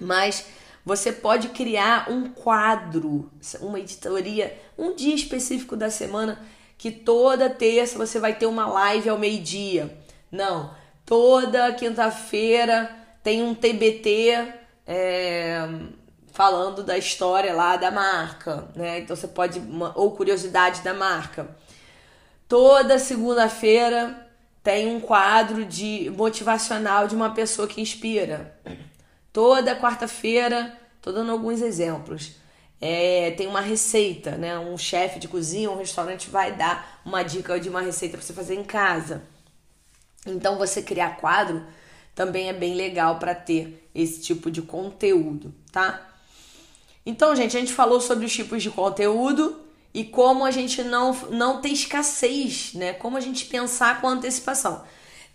[0.00, 0.46] Mas
[0.84, 3.30] você pode criar um quadro,
[3.60, 6.44] uma editoria, um dia específico da semana
[6.76, 9.96] que toda terça você vai ter uma live ao meio-dia.
[10.30, 10.74] Não,
[11.06, 12.90] toda quinta-feira
[13.22, 14.52] tem um TBT.
[14.84, 15.68] É,
[16.32, 19.00] falando da história lá da marca, né?
[19.00, 19.62] Então você pode
[19.94, 21.48] ou curiosidade da marca.
[22.48, 24.28] Toda segunda-feira
[24.62, 28.58] tem um quadro de motivacional de uma pessoa que inspira.
[29.32, 32.32] Toda quarta-feira, tô dando alguns exemplos.
[32.80, 34.58] É, tem uma receita, né?
[34.58, 38.32] Um chefe de cozinha, um restaurante vai dar uma dica de uma receita para você
[38.32, 39.22] fazer em casa.
[40.26, 41.64] Então você criar quadro
[42.14, 46.11] também é bem legal para ter esse tipo de conteúdo, tá?
[47.04, 49.60] Então, gente, a gente falou sobre os tipos de conteúdo
[49.92, 52.92] e como a gente não, não ter escassez, né?
[52.92, 54.84] Como a gente pensar com antecipação.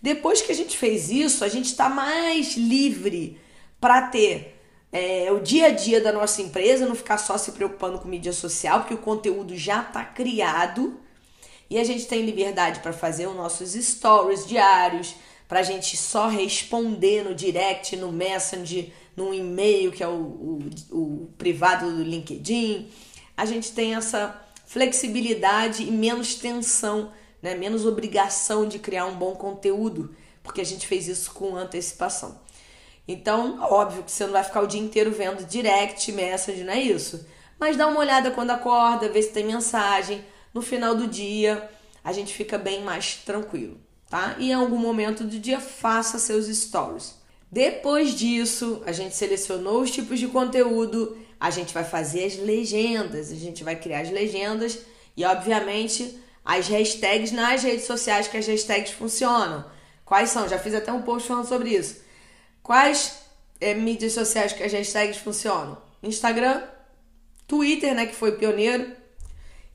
[0.01, 3.39] Depois que a gente fez isso, a gente está mais livre
[3.79, 4.57] para ter
[4.91, 8.33] é, o dia a dia da nossa empresa, não ficar só se preocupando com mídia
[8.33, 10.99] social, porque o conteúdo já está criado
[11.69, 15.15] e a gente tem liberdade para fazer os nossos stories diários,
[15.47, 20.59] para a gente só responder no direct, no Messenger, num e-mail que é o, o,
[20.91, 22.87] o privado do LinkedIn.
[23.35, 27.11] A gente tem essa flexibilidade e menos tensão,
[27.41, 27.55] né?
[27.55, 32.39] menos obrigação de criar um bom conteúdo, porque a gente fez isso com antecipação.
[33.07, 36.81] Então, óbvio que você não vai ficar o dia inteiro vendo direct, message, não é
[36.81, 37.25] isso.
[37.59, 40.23] Mas dá uma olhada quando acorda, vê se tem mensagem.
[40.53, 41.69] No final do dia,
[42.03, 44.35] a gente fica bem mais tranquilo, tá?
[44.37, 47.16] E em algum momento do dia, faça seus stories.
[47.51, 53.31] Depois disso, a gente selecionou os tipos de conteúdo, a gente vai fazer as legendas,
[53.31, 54.79] a gente vai criar as legendas
[55.15, 59.65] e, obviamente, as hashtags nas redes sociais que as hashtags funcionam.
[60.03, 60.47] Quais são?
[60.47, 62.01] Já fiz até um post falando sobre isso.
[62.61, 63.19] Quais
[63.59, 65.77] é, mídias sociais que as hashtags funcionam?
[66.03, 66.63] Instagram,
[67.47, 68.91] Twitter, né, que foi pioneiro,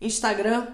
[0.00, 0.68] Instagram,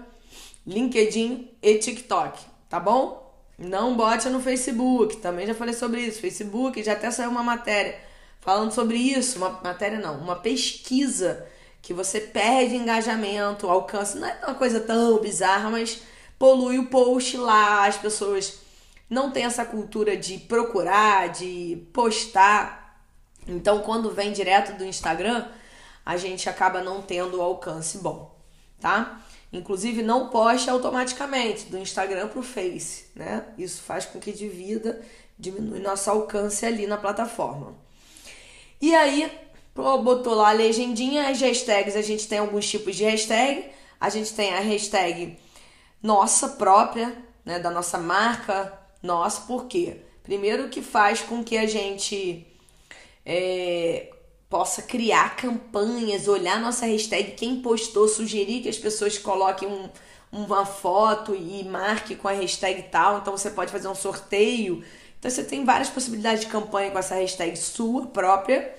[0.65, 2.39] LinkedIn e TikTok,
[2.69, 3.28] tá bom?
[3.59, 6.21] Não bote no Facebook, também já falei sobre isso.
[6.21, 7.99] Facebook já até saiu uma matéria
[8.39, 11.45] falando sobre isso, uma matéria não, uma pesquisa
[11.81, 16.01] que você perde engajamento, alcance, não é uma coisa tão bizarra, mas
[16.37, 18.59] polui o post lá, as pessoas
[19.09, 23.03] não têm essa cultura de procurar, de postar.
[23.47, 25.47] Então, quando vem direto do Instagram,
[26.05, 28.35] a gente acaba não tendo alcance bom,
[28.79, 29.19] tá?
[29.51, 33.45] Inclusive, não poste automaticamente do Instagram para o Face, né?
[33.57, 35.01] Isso faz com que divida,
[35.37, 37.75] diminui nosso alcance ali na plataforma.
[38.79, 39.31] E aí,
[39.75, 43.65] botou lá a legendinha, as hashtags, a gente tem alguns tipos de hashtag.
[43.99, 45.37] A gente tem a hashtag
[46.01, 49.97] nossa própria, né, da nossa marca, nossa, por quê?
[50.23, 52.45] Primeiro que faz com que a gente
[53.25, 54.09] é,
[54.49, 59.87] possa criar campanhas, olhar nossa hashtag, quem postou, sugerir que as pessoas coloquem um,
[60.31, 63.19] uma foto e marque com a hashtag tal.
[63.19, 64.83] Então você pode fazer um sorteio.
[65.19, 68.73] Então você tem várias possibilidades de campanha com essa hashtag sua própria.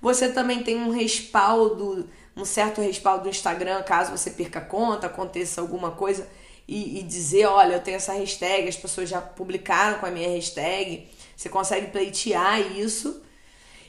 [0.00, 5.06] Você também tem um respaldo, um certo respaldo do Instagram, caso você perca a conta,
[5.06, 6.28] aconteça alguma coisa
[6.66, 10.30] e, e dizer, olha, eu tenho essa hashtag, as pessoas já publicaram com a minha
[10.30, 11.08] hashtag.
[11.36, 13.22] Você consegue pleitear isso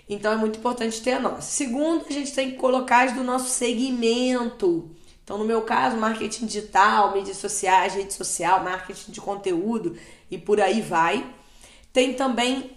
[0.08, 1.42] então é muito importante ter a nossa.
[1.42, 4.92] Segundo, a gente tem que colocar as do nosso segmento.
[5.24, 9.98] Então, no meu caso, marketing digital, mídias sociais, rede social, marketing de conteúdo
[10.30, 11.26] e por aí vai.
[11.94, 12.72] Tem também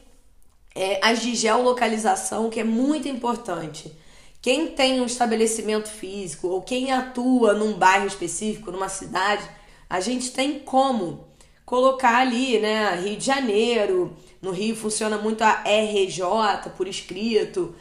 [0.75, 3.93] é, as de geolocalização, que é muito importante.
[4.41, 9.43] Quem tem um estabelecimento físico ou quem atua num bairro específico, numa cidade,
[9.91, 11.27] a gente tem como
[11.65, 17.75] colocar ali, né, Rio de Janeiro, no Rio funciona muito a RJ por escrito.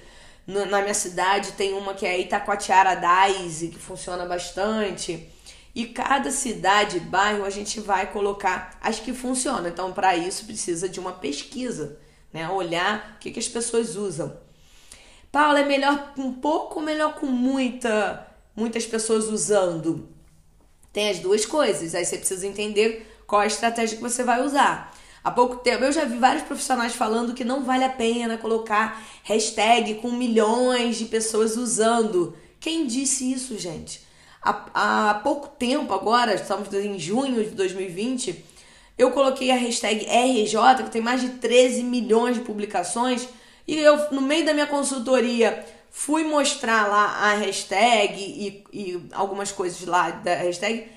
[0.48, 5.30] Na minha cidade tem uma que é Itacoatiara Daisy, que funciona bastante.
[5.74, 9.68] E cada cidade, bairro, a gente vai colocar as que funcionam.
[9.68, 12.00] Então, para isso, precisa de uma pesquisa,
[12.32, 12.48] né?
[12.48, 14.38] Olhar o que, que as pessoas usam.
[15.32, 18.26] Paula, é melhor um pouco ou melhor com muita,
[18.56, 20.08] muitas pessoas usando?
[20.94, 21.94] Tem as duas coisas.
[21.94, 24.95] Aí você precisa entender qual a estratégia que você vai usar.
[25.26, 29.04] Há pouco tempo eu já vi vários profissionais falando que não vale a pena colocar
[29.24, 32.38] hashtag com milhões de pessoas usando.
[32.60, 34.06] Quem disse isso, gente?
[34.40, 38.46] Há, há pouco tempo, agora, estamos em junho de 2020,
[38.96, 43.28] eu coloquei a hashtag RJ, que tem mais de 13 milhões de publicações,
[43.68, 49.52] e eu, no meio da minha consultoria, fui mostrar lá a hashtag e, e algumas
[49.52, 50.88] coisas lá da hashtag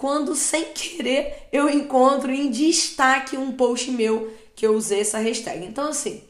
[0.00, 5.62] quando sem querer eu encontro em destaque um post meu que eu usei essa hashtag.
[5.64, 6.24] Então, assim,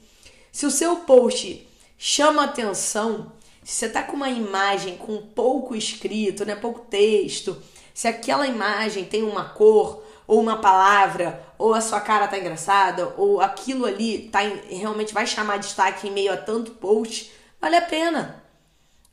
[0.51, 1.66] se o seu post
[1.97, 7.62] chama atenção, se você tá com uma imagem com pouco escrito, né, pouco texto,
[7.95, 13.14] se aquela imagem tem uma cor ou uma palavra, ou a sua cara tá engraçada,
[13.16, 17.83] ou aquilo ali tá realmente vai chamar destaque em meio a tanto post, vale a
[17.83, 18.43] pena.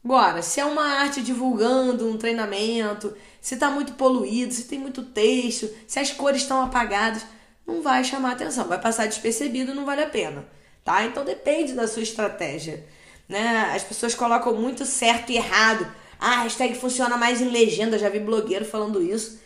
[0.08, 5.04] Agora, se é uma arte divulgando um treinamento, se está muito poluído, se tem muito
[5.04, 7.26] texto, se as cores estão apagadas,
[7.68, 10.48] não vai chamar atenção, vai passar despercebido, não vale a pena,
[10.82, 11.04] tá?
[11.04, 12.88] Então depende da sua estratégia,
[13.28, 13.74] né?
[13.76, 15.86] As pessoas colocam muito certo e errado.
[16.18, 19.42] Ah, a hashtag funciona mais em legenda, já vi blogueiro falando isso.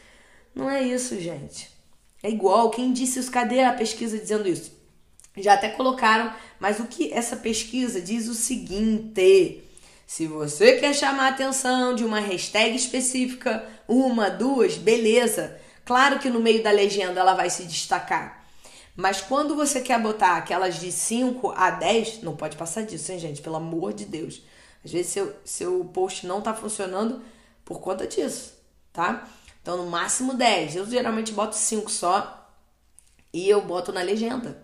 [0.53, 1.71] Não é isso, gente.
[2.21, 3.31] É igual, quem disse isso?
[3.31, 4.71] Cadê a pesquisa dizendo isso?
[5.37, 9.70] Já até colocaram, mas o que essa pesquisa diz o seguinte:
[10.11, 15.57] se você quer chamar a atenção de uma hashtag específica, uma, duas, beleza.
[15.85, 18.45] Claro que no meio da legenda ela vai se destacar.
[18.93, 23.19] Mas quando você quer botar aquelas de 5 a 10, não pode passar disso, hein,
[23.19, 23.41] gente?
[23.41, 24.41] Pelo amor de Deus.
[24.83, 27.21] Às vezes seu, seu post não tá funcionando
[27.63, 28.53] por conta disso,
[28.91, 29.25] tá?
[29.61, 30.75] Então, no máximo 10.
[30.75, 32.51] Eu geralmente boto 5 só
[33.31, 34.61] e eu boto na legenda.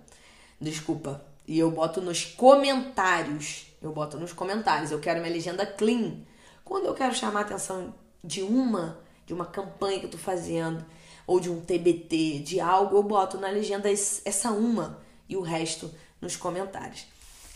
[0.60, 1.24] Desculpa.
[1.48, 4.91] E eu boto nos comentários eu boto nos comentários.
[4.91, 6.19] Eu quero minha legenda clean.
[6.63, 10.86] Quando eu quero chamar a atenção de uma, de uma campanha que eu tô fazendo,
[11.25, 15.93] ou de um TBT, de algo, eu boto na legenda essa uma e o resto
[16.21, 17.05] nos comentários.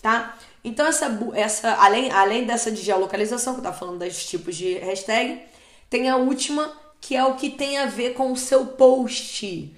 [0.02, 0.38] Tá?
[0.64, 4.74] Então, essa, essa além, além dessa de geolocalização, que eu tava falando dos tipos de
[4.80, 5.42] hashtag,
[5.90, 9.76] tem a última, que é o que tem a ver com o seu post.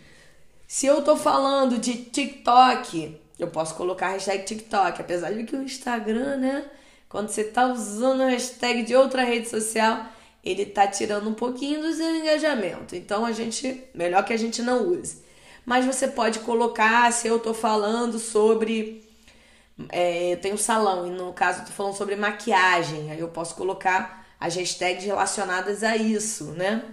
[0.67, 5.55] Se eu tô falando de TikTok, eu posso colocar a hashtag TikTok, apesar de que
[5.55, 6.65] o Instagram, né?
[7.07, 10.05] Quando você tá usando a hashtag de outra rede social,
[10.43, 12.95] ele tá tirando um pouquinho do seu engajamento.
[12.95, 15.23] Então a gente, melhor que a gente não use.
[15.65, 19.03] Mas você pode colocar, se eu tô falando sobre.
[19.89, 23.55] É, eu tenho salão, e no caso eu tô falando sobre maquiagem, aí eu posso
[23.55, 26.83] colocar as hashtags relacionadas a isso, né?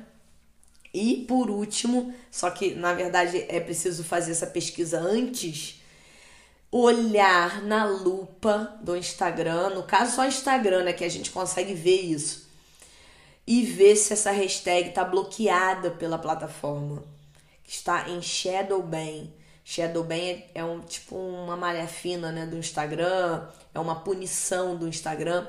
[0.92, 5.79] E por último, só que na verdade é preciso fazer essa pesquisa antes,
[6.70, 12.00] olhar na lupa do Instagram, no caso só Instagram, né, que a gente consegue ver
[12.00, 12.48] isso.
[13.46, 17.02] E ver se essa hashtag está bloqueada pela plataforma.
[17.66, 19.26] Está em shadow ban.
[19.64, 24.76] Shadow ban é, é um tipo uma malha fina, né, do Instagram, é uma punição
[24.76, 25.46] do Instagram,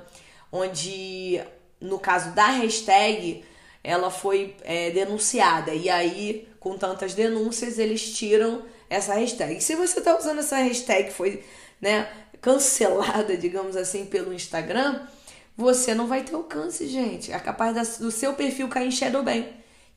[0.51, 1.39] onde
[1.80, 3.43] no caso da hashtag
[3.84, 5.74] ela foi é, denunciada.
[5.74, 9.61] E aí, com tantas denúncias, eles tiram essa hashtag.
[9.61, 11.41] Se você está usando essa hashtag foi
[11.79, 12.11] né,
[12.41, 15.07] cancelada, digamos assim, pelo Instagram,
[15.55, 17.31] você não vai ter alcance, gente.
[17.31, 19.23] É capaz do seu perfil cair em shadow.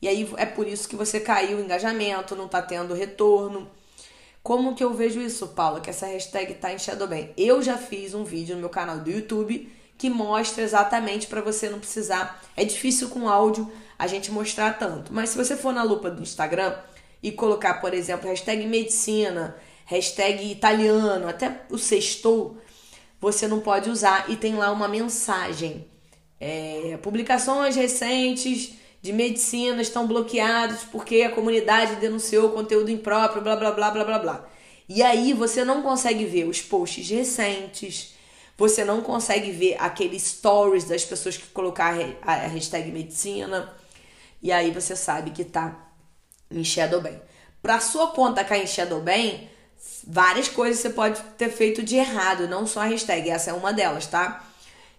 [0.01, 3.69] E aí é por isso que você caiu o engajamento, não está tendo retorno.
[4.41, 5.81] Como que eu vejo isso, Paula?
[5.81, 7.09] Que essa hashtag tá em shadow.
[7.35, 11.69] Eu já fiz um vídeo no meu canal do YouTube que mostra exatamente para você
[11.69, 12.41] não precisar.
[12.55, 13.69] É difícil com áudio
[13.99, 16.75] a gente mostrar tanto, mas se você for na lupa do Instagram
[17.25, 19.57] e colocar, por exemplo, hashtag medicina,
[19.87, 22.55] hashtag italiano, até o sextou,
[23.19, 25.87] você não pode usar e tem lá uma mensagem.
[26.39, 33.71] É, publicações recentes de medicina estão bloqueadas porque a comunidade denunciou conteúdo impróprio, blá blá
[33.71, 34.47] blá blá blá blá.
[34.87, 38.13] E aí você não consegue ver os posts recentes,
[38.55, 43.73] você não consegue ver aqueles stories das pessoas que colocaram a hashtag medicina.
[44.43, 45.84] E aí você sabe que tá
[46.57, 47.19] em Shadowban.
[47.61, 49.39] Para sua conta cair em Shadowban,
[50.07, 53.73] várias coisas você pode ter feito de errado, não só a hashtag, essa é uma
[53.73, 54.45] delas, tá?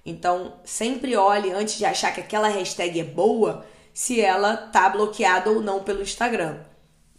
[0.05, 5.51] Então, sempre olhe antes de achar que aquela hashtag é boa, se ela tá bloqueada
[5.51, 6.59] ou não pelo Instagram.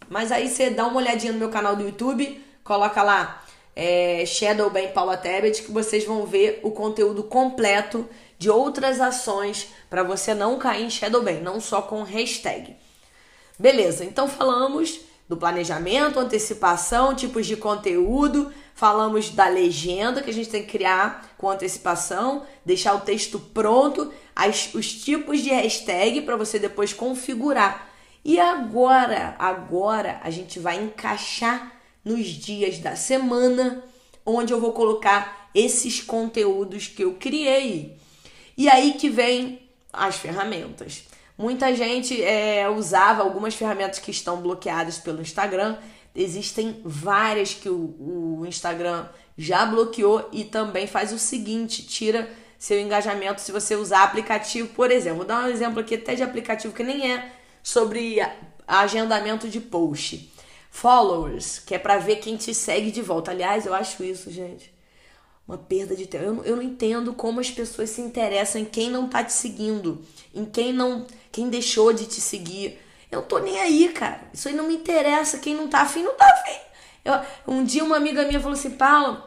[0.08, 3.44] Mas aí você dá uma olhadinha no meu canal do YouTube, coloca lá
[3.76, 8.08] é, Shadow Bem Paula Tebet, que vocês vão ver o conteúdo completo
[8.38, 12.76] de outras ações para você não cair em Shadow Bem, não só com hashtag.
[13.58, 20.48] Beleza, então falamos do planejamento, antecipação, tipos de conteúdo, falamos da legenda que a gente
[20.48, 26.36] tem que criar com antecipação, deixar o texto pronto, as, os tipos de hashtag para
[26.36, 27.90] você depois configurar.
[28.24, 31.72] E agora, agora a gente vai encaixar
[32.04, 33.84] nos dias da semana,
[34.24, 37.96] onde eu vou colocar esses conteúdos que eu criei.
[38.56, 41.04] E aí que vem as ferramentas.
[41.38, 45.76] Muita gente é, usava algumas ferramentas que estão bloqueadas pelo Instagram.
[46.12, 52.28] Existem várias que o, o Instagram já bloqueou e também faz o seguinte: tira
[52.58, 55.18] seu engajamento se você usar aplicativo, por exemplo.
[55.18, 57.30] Vou dar um exemplo aqui até de aplicativo que nem é
[57.62, 58.18] sobre
[58.66, 60.32] agendamento de post
[60.70, 63.30] followers, que é para ver quem te segue de volta.
[63.30, 64.72] Aliás, eu acho isso, gente,
[65.48, 66.24] uma perda de tempo.
[66.24, 70.04] Eu, eu não entendo como as pessoas se interessam em quem não tá te seguindo,
[70.34, 72.78] em quem não, quem deixou de te seguir.
[73.10, 74.20] Eu não tô nem aí, cara.
[74.34, 75.38] Isso aí não me interessa.
[75.38, 76.60] Quem não tá afim, não tá afim.
[77.02, 79.24] Eu, um dia uma amiga minha falou assim, Paulo,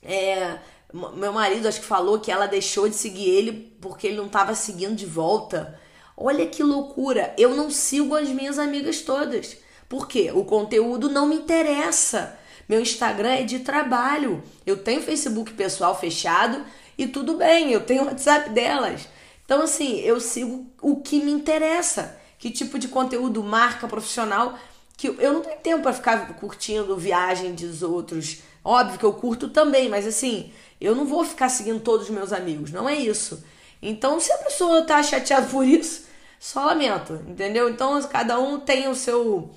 [0.00, 0.58] é,
[0.92, 4.54] meu marido acho que falou que ela deixou de seguir ele porque ele não tava
[4.54, 5.80] seguindo de volta.
[6.16, 7.34] Olha que loucura.
[7.36, 9.56] Eu não sigo as minhas amigas todas.
[9.88, 10.30] Por quê?
[10.32, 12.38] O conteúdo não me interessa.
[12.68, 14.42] Meu Instagram é de trabalho.
[14.64, 16.64] Eu tenho Facebook pessoal fechado
[16.98, 19.08] e tudo bem, eu tenho WhatsApp delas.
[19.44, 22.18] Então, assim, eu sigo o que me interessa.
[22.38, 24.58] Que tipo de conteúdo, marca profissional,
[24.96, 28.38] que eu não tenho tempo para ficar curtindo viagem dos outros.
[28.64, 32.32] Óbvio que eu curto também, mas assim, eu não vou ficar seguindo todos os meus
[32.32, 33.44] amigos, não é isso.
[33.80, 36.06] Então, se a pessoa tá chateada por isso,
[36.40, 37.68] só lamento, entendeu?
[37.68, 39.50] Então, cada um tem o seu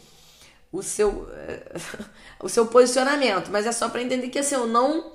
[0.71, 1.27] o seu,
[2.41, 5.13] o seu posicionamento, mas é só para entender que assim, eu não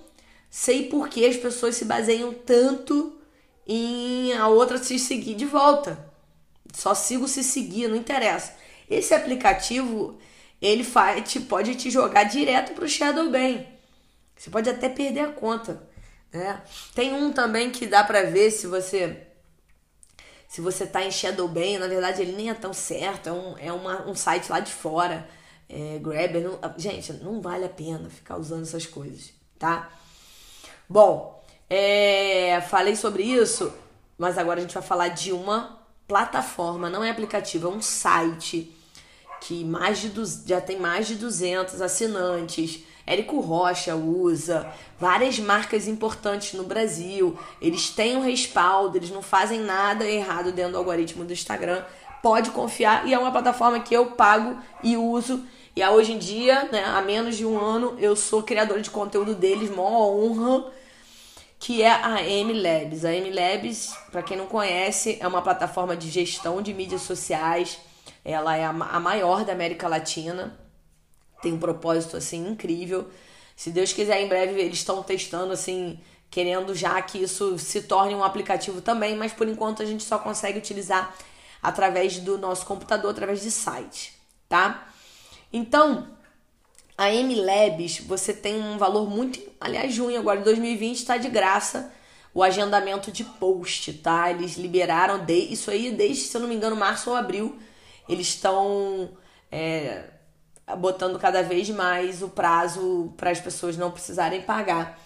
[0.51, 3.19] sei por que as pessoas se baseiam tanto
[3.67, 5.99] em a outra se seguir de volta.
[6.73, 8.55] Só sigo se seguir, não interessa.
[8.91, 10.19] Esse aplicativo,
[10.61, 13.65] ele faz, te, pode te jogar direto pro Shadow Ban.
[14.37, 15.83] Você pode até perder a conta.
[16.33, 16.61] Né?
[16.95, 19.29] Tem um também que dá para ver se você
[20.49, 23.59] se você tá em Shadow Ban, na verdade ele nem é tão certo, é um,
[23.59, 25.29] é uma, um site lá de fora
[25.69, 26.43] é, Grabber.
[26.43, 29.91] Não, gente, não vale a pena ficar usando essas coisas, tá?
[30.89, 33.73] Bom, é, falei sobre isso,
[34.19, 38.75] mas agora a gente vai falar de uma plataforma, não é aplicativo, é um site
[39.41, 40.11] que mais de,
[40.47, 42.85] já tem mais de 200 assinantes.
[43.07, 44.67] Érico Rocha usa,
[44.99, 47.39] várias marcas importantes no Brasil.
[47.61, 51.85] Eles têm um respaldo, eles não fazem nada errado dentro do algoritmo do Instagram.
[52.25, 55.45] Pode confiar e é uma plataforma que eu pago e uso
[55.77, 59.35] e hoje em dia, né, há menos de um ano, eu sou criadora de conteúdo
[59.35, 60.73] deles, mó honra,
[61.59, 63.05] que é a M Labs.
[63.05, 67.79] A M Labs, para quem não conhece, é uma plataforma de gestão de mídias sociais.
[68.25, 70.59] Ela é a maior da América Latina.
[71.43, 73.09] Tem um propósito assim incrível.
[73.57, 75.99] Se Deus quiser, em breve eles estão testando assim,
[76.31, 80.19] querendo já que isso se torne um aplicativo também, mas por enquanto a gente só
[80.19, 81.15] consegue utilizar
[81.65, 84.13] através do nosso computador, através de site,
[84.47, 84.87] tá?
[85.51, 86.07] Então,
[86.97, 89.41] a MLabs, você tem um valor muito.
[89.59, 91.91] Aliás, junho agora, 2020, está de graça
[92.35, 94.31] o agendamento de post, tá?
[94.31, 97.59] Eles liberaram de, isso aí desde, se eu não me engano, março ou abril.
[98.07, 99.17] Eles estão
[99.51, 100.05] é,
[100.77, 105.01] botando cada vez mais o prazo para as pessoas não precisarem pagar.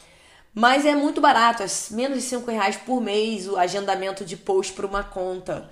[0.53, 4.73] Mas é muito barato, é menos de 5 reais por mês o agendamento de post
[4.73, 5.71] para uma conta.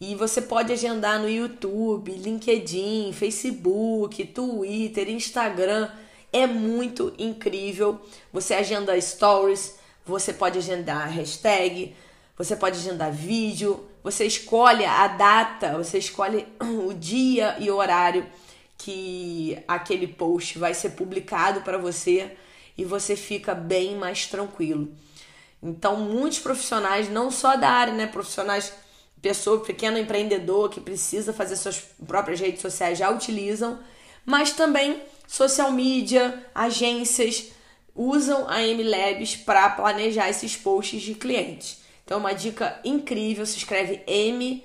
[0.00, 5.90] E você pode agendar no YouTube, LinkedIn, Facebook, Twitter, Instagram.
[6.32, 8.00] É muito incrível.
[8.32, 9.76] Você agenda stories,
[10.06, 11.96] você pode agendar hashtag,
[12.36, 16.46] você pode agendar vídeo, você escolhe a data, você escolhe
[16.86, 18.24] o dia e horário
[18.76, 22.36] que aquele post vai ser publicado para você
[22.76, 24.92] e você fica bem mais tranquilo.
[25.60, 28.72] Então, muitos profissionais, não só da área, né, profissionais
[29.20, 33.80] pessoa, pequeno empreendedor que precisa fazer suas próprias redes sociais já utilizam,
[34.24, 37.50] mas também social media, agências
[37.94, 41.80] usam a MLabs para planejar esses posts de clientes.
[42.04, 44.62] Então, uma dica incrível, se escreve mlabs.com.br,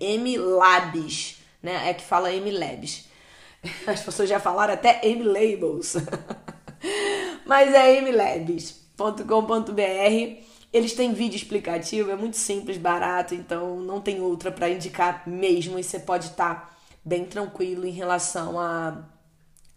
[0.00, 1.90] mlabs, né?
[1.90, 3.06] É que fala mlabs.
[3.86, 5.96] As pessoas já falaram até mlabels.
[7.46, 14.50] Mas é mlabs.com.br eles têm vídeo explicativo, é muito simples, barato, então não tem outra
[14.52, 15.78] para indicar mesmo.
[15.78, 16.70] E você pode estar tá
[17.04, 19.04] bem tranquilo em relação a,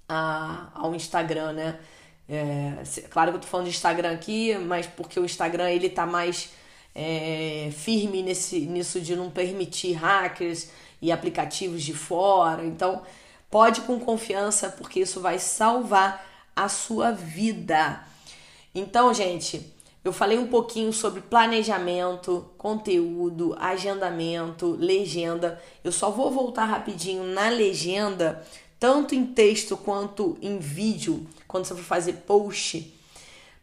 [0.08, 1.80] a, ao Instagram, né?
[2.28, 6.06] É, claro que eu tô falando de Instagram aqui, mas porque o Instagram ele tá
[6.06, 6.52] mais
[6.94, 10.70] é, firme nesse, nisso de não permitir hackers
[11.02, 12.66] e aplicativos de fora.
[12.66, 13.02] Então,
[13.50, 16.26] pode com confiança, porque isso vai salvar
[16.56, 18.04] a sua vida.
[18.76, 19.74] Então, gente,
[20.04, 25.62] eu falei um pouquinho sobre planejamento, conteúdo, agendamento, legenda.
[25.84, 28.46] Eu só vou voltar rapidinho na legenda,
[28.80, 32.94] tanto em texto quanto em vídeo, quando você for fazer post.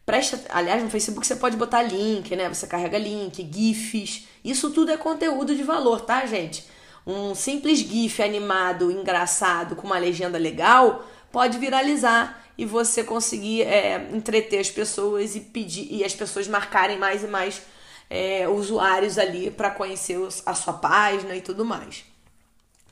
[0.05, 2.47] Presta, aliás, no Facebook você pode botar link, né?
[2.47, 4.27] Você carrega link, GIFs.
[4.43, 6.65] Isso tudo é conteúdo de valor, tá, gente?
[7.05, 14.09] Um simples GIF animado, engraçado, com uma legenda legal, pode viralizar e você conseguir é,
[14.11, 17.61] entreter as pessoas e pedir e as pessoas marcarem mais e mais
[18.09, 22.03] é, usuários ali para conhecer a sua página e tudo mais.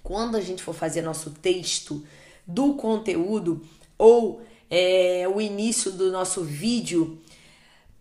[0.03, 2.05] Quando a gente for fazer nosso texto
[2.45, 3.65] do conteúdo
[3.97, 7.19] ou é, o início do nosso vídeo,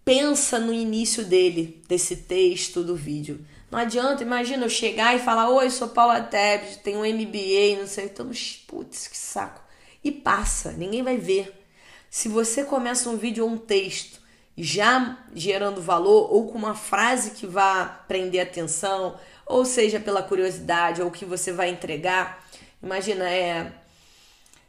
[0.04, 3.44] pensa no início dele, desse texto do vídeo.
[3.70, 7.86] Não adianta, imagina eu chegar e falar: Oi, sou Paula Tebet, tenho um MBA, não
[7.86, 8.04] sei.
[8.04, 8.30] Então,
[8.66, 9.63] putz, que saco
[10.04, 11.64] e passa, ninguém vai ver.
[12.10, 14.20] Se você começa um vídeo ou um texto
[14.56, 21.02] já gerando valor ou com uma frase que vá prender atenção, ou seja pela curiosidade
[21.02, 22.46] ou que você vai entregar,
[22.82, 23.72] imagina, é,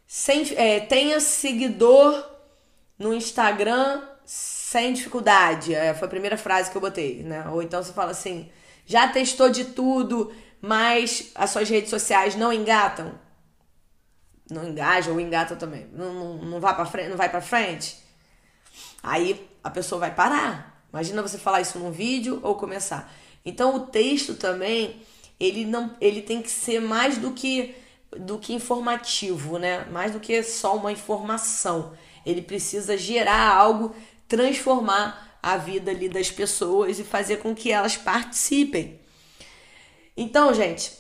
[0.08, 2.28] sem, é tenha seguidor
[2.98, 5.76] no Instagram sem dificuldade.
[5.76, 7.48] É, foi a primeira frase que eu botei, né?
[7.50, 8.50] Ou então você fala assim,
[8.86, 13.14] já testou de tudo, mas as suas redes sociais não engatam
[14.50, 17.98] não engaja ou engata também, não, não, não vai para frente, não vai para frente,
[19.02, 20.86] aí a pessoa vai parar.
[20.92, 23.12] Imagina você falar isso num vídeo ou começar.
[23.44, 25.02] Então o texto também,
[25.40, 27.76] ele não, ele tem que ser mais do que
[28.18, 29.86] do que informativo, né?
[29.92, 31.94] Mais do que só uma informação.
[32.26, 33.94] Ele precisa gerar algo,
[34.28, 39.00] transformar a vida ali das pessoas e fazer com que elas participem.
[40.16, 40.94] Então, gente,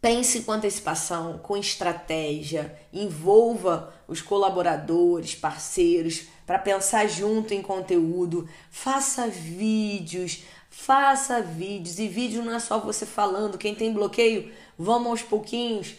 [0.00, 9.28] Pense com antecipação, com estratégia, envolva os colaboradores, parceiros, para pensar junto em conteúdo, faça
[9.28, 11.98] vídeos, faça vídeos.
[11.98, 15.94] E vídeo não é só você falando, quem tem bloqueio, vamos aos pouquinhos,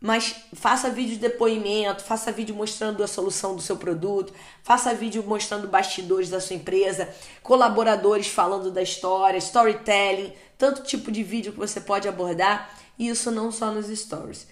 [0.00, 4.32] mas faça vídeo de depoimento, faça vídeo mostrando a solução do seu produto,
[4.64, 7.08] faça vídeo mostrando bastidores da sua empresa,
[7.40, 13.52] colaboradores falando da história, storytelling, tanto tipo de vídeo que você pode abordar isso não
[13.52, 14.46] só nos stories.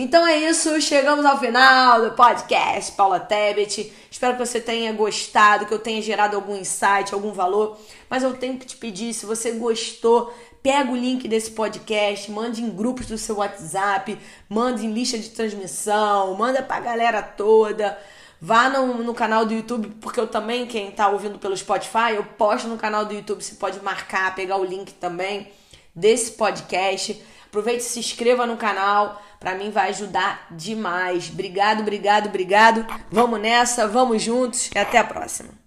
[0.00, 3.92] Então é isso, chegamos ao final do podcast Paula Tebet.
[4.08, 7.76] Espero que você tenha gostado, que eu tenha gerado algum insight, algum valor.
[8.08, 10.32] Mas eu tenho que te pedir, se você gostou,
[10.62, 14.16] pega o link desse podcast, mande em grupos do seu WhatsApp,
[14.48, 17.98] mande em lista de transmissão, manda pra galera toda.
[18.40, 22.22] Vá no, no canal do YouTube, porque eu também, quem tá ouvindo pelo Spotify, eu
[22.22, 25.50] posto no canal do YouTube, você pode marcar, pegar o link também
[25.92, 27.20] desse podcast.
[27.48, 29.22] Aproveite e se inscreva no canal.
[29.40, 31.30] Para mim vai ajudar demais.
[31.30, 32.86] Obrigado, obrigado, obrigado.
[33.10, 35.57] Vamos nessa, vamos juntos e até a próxima.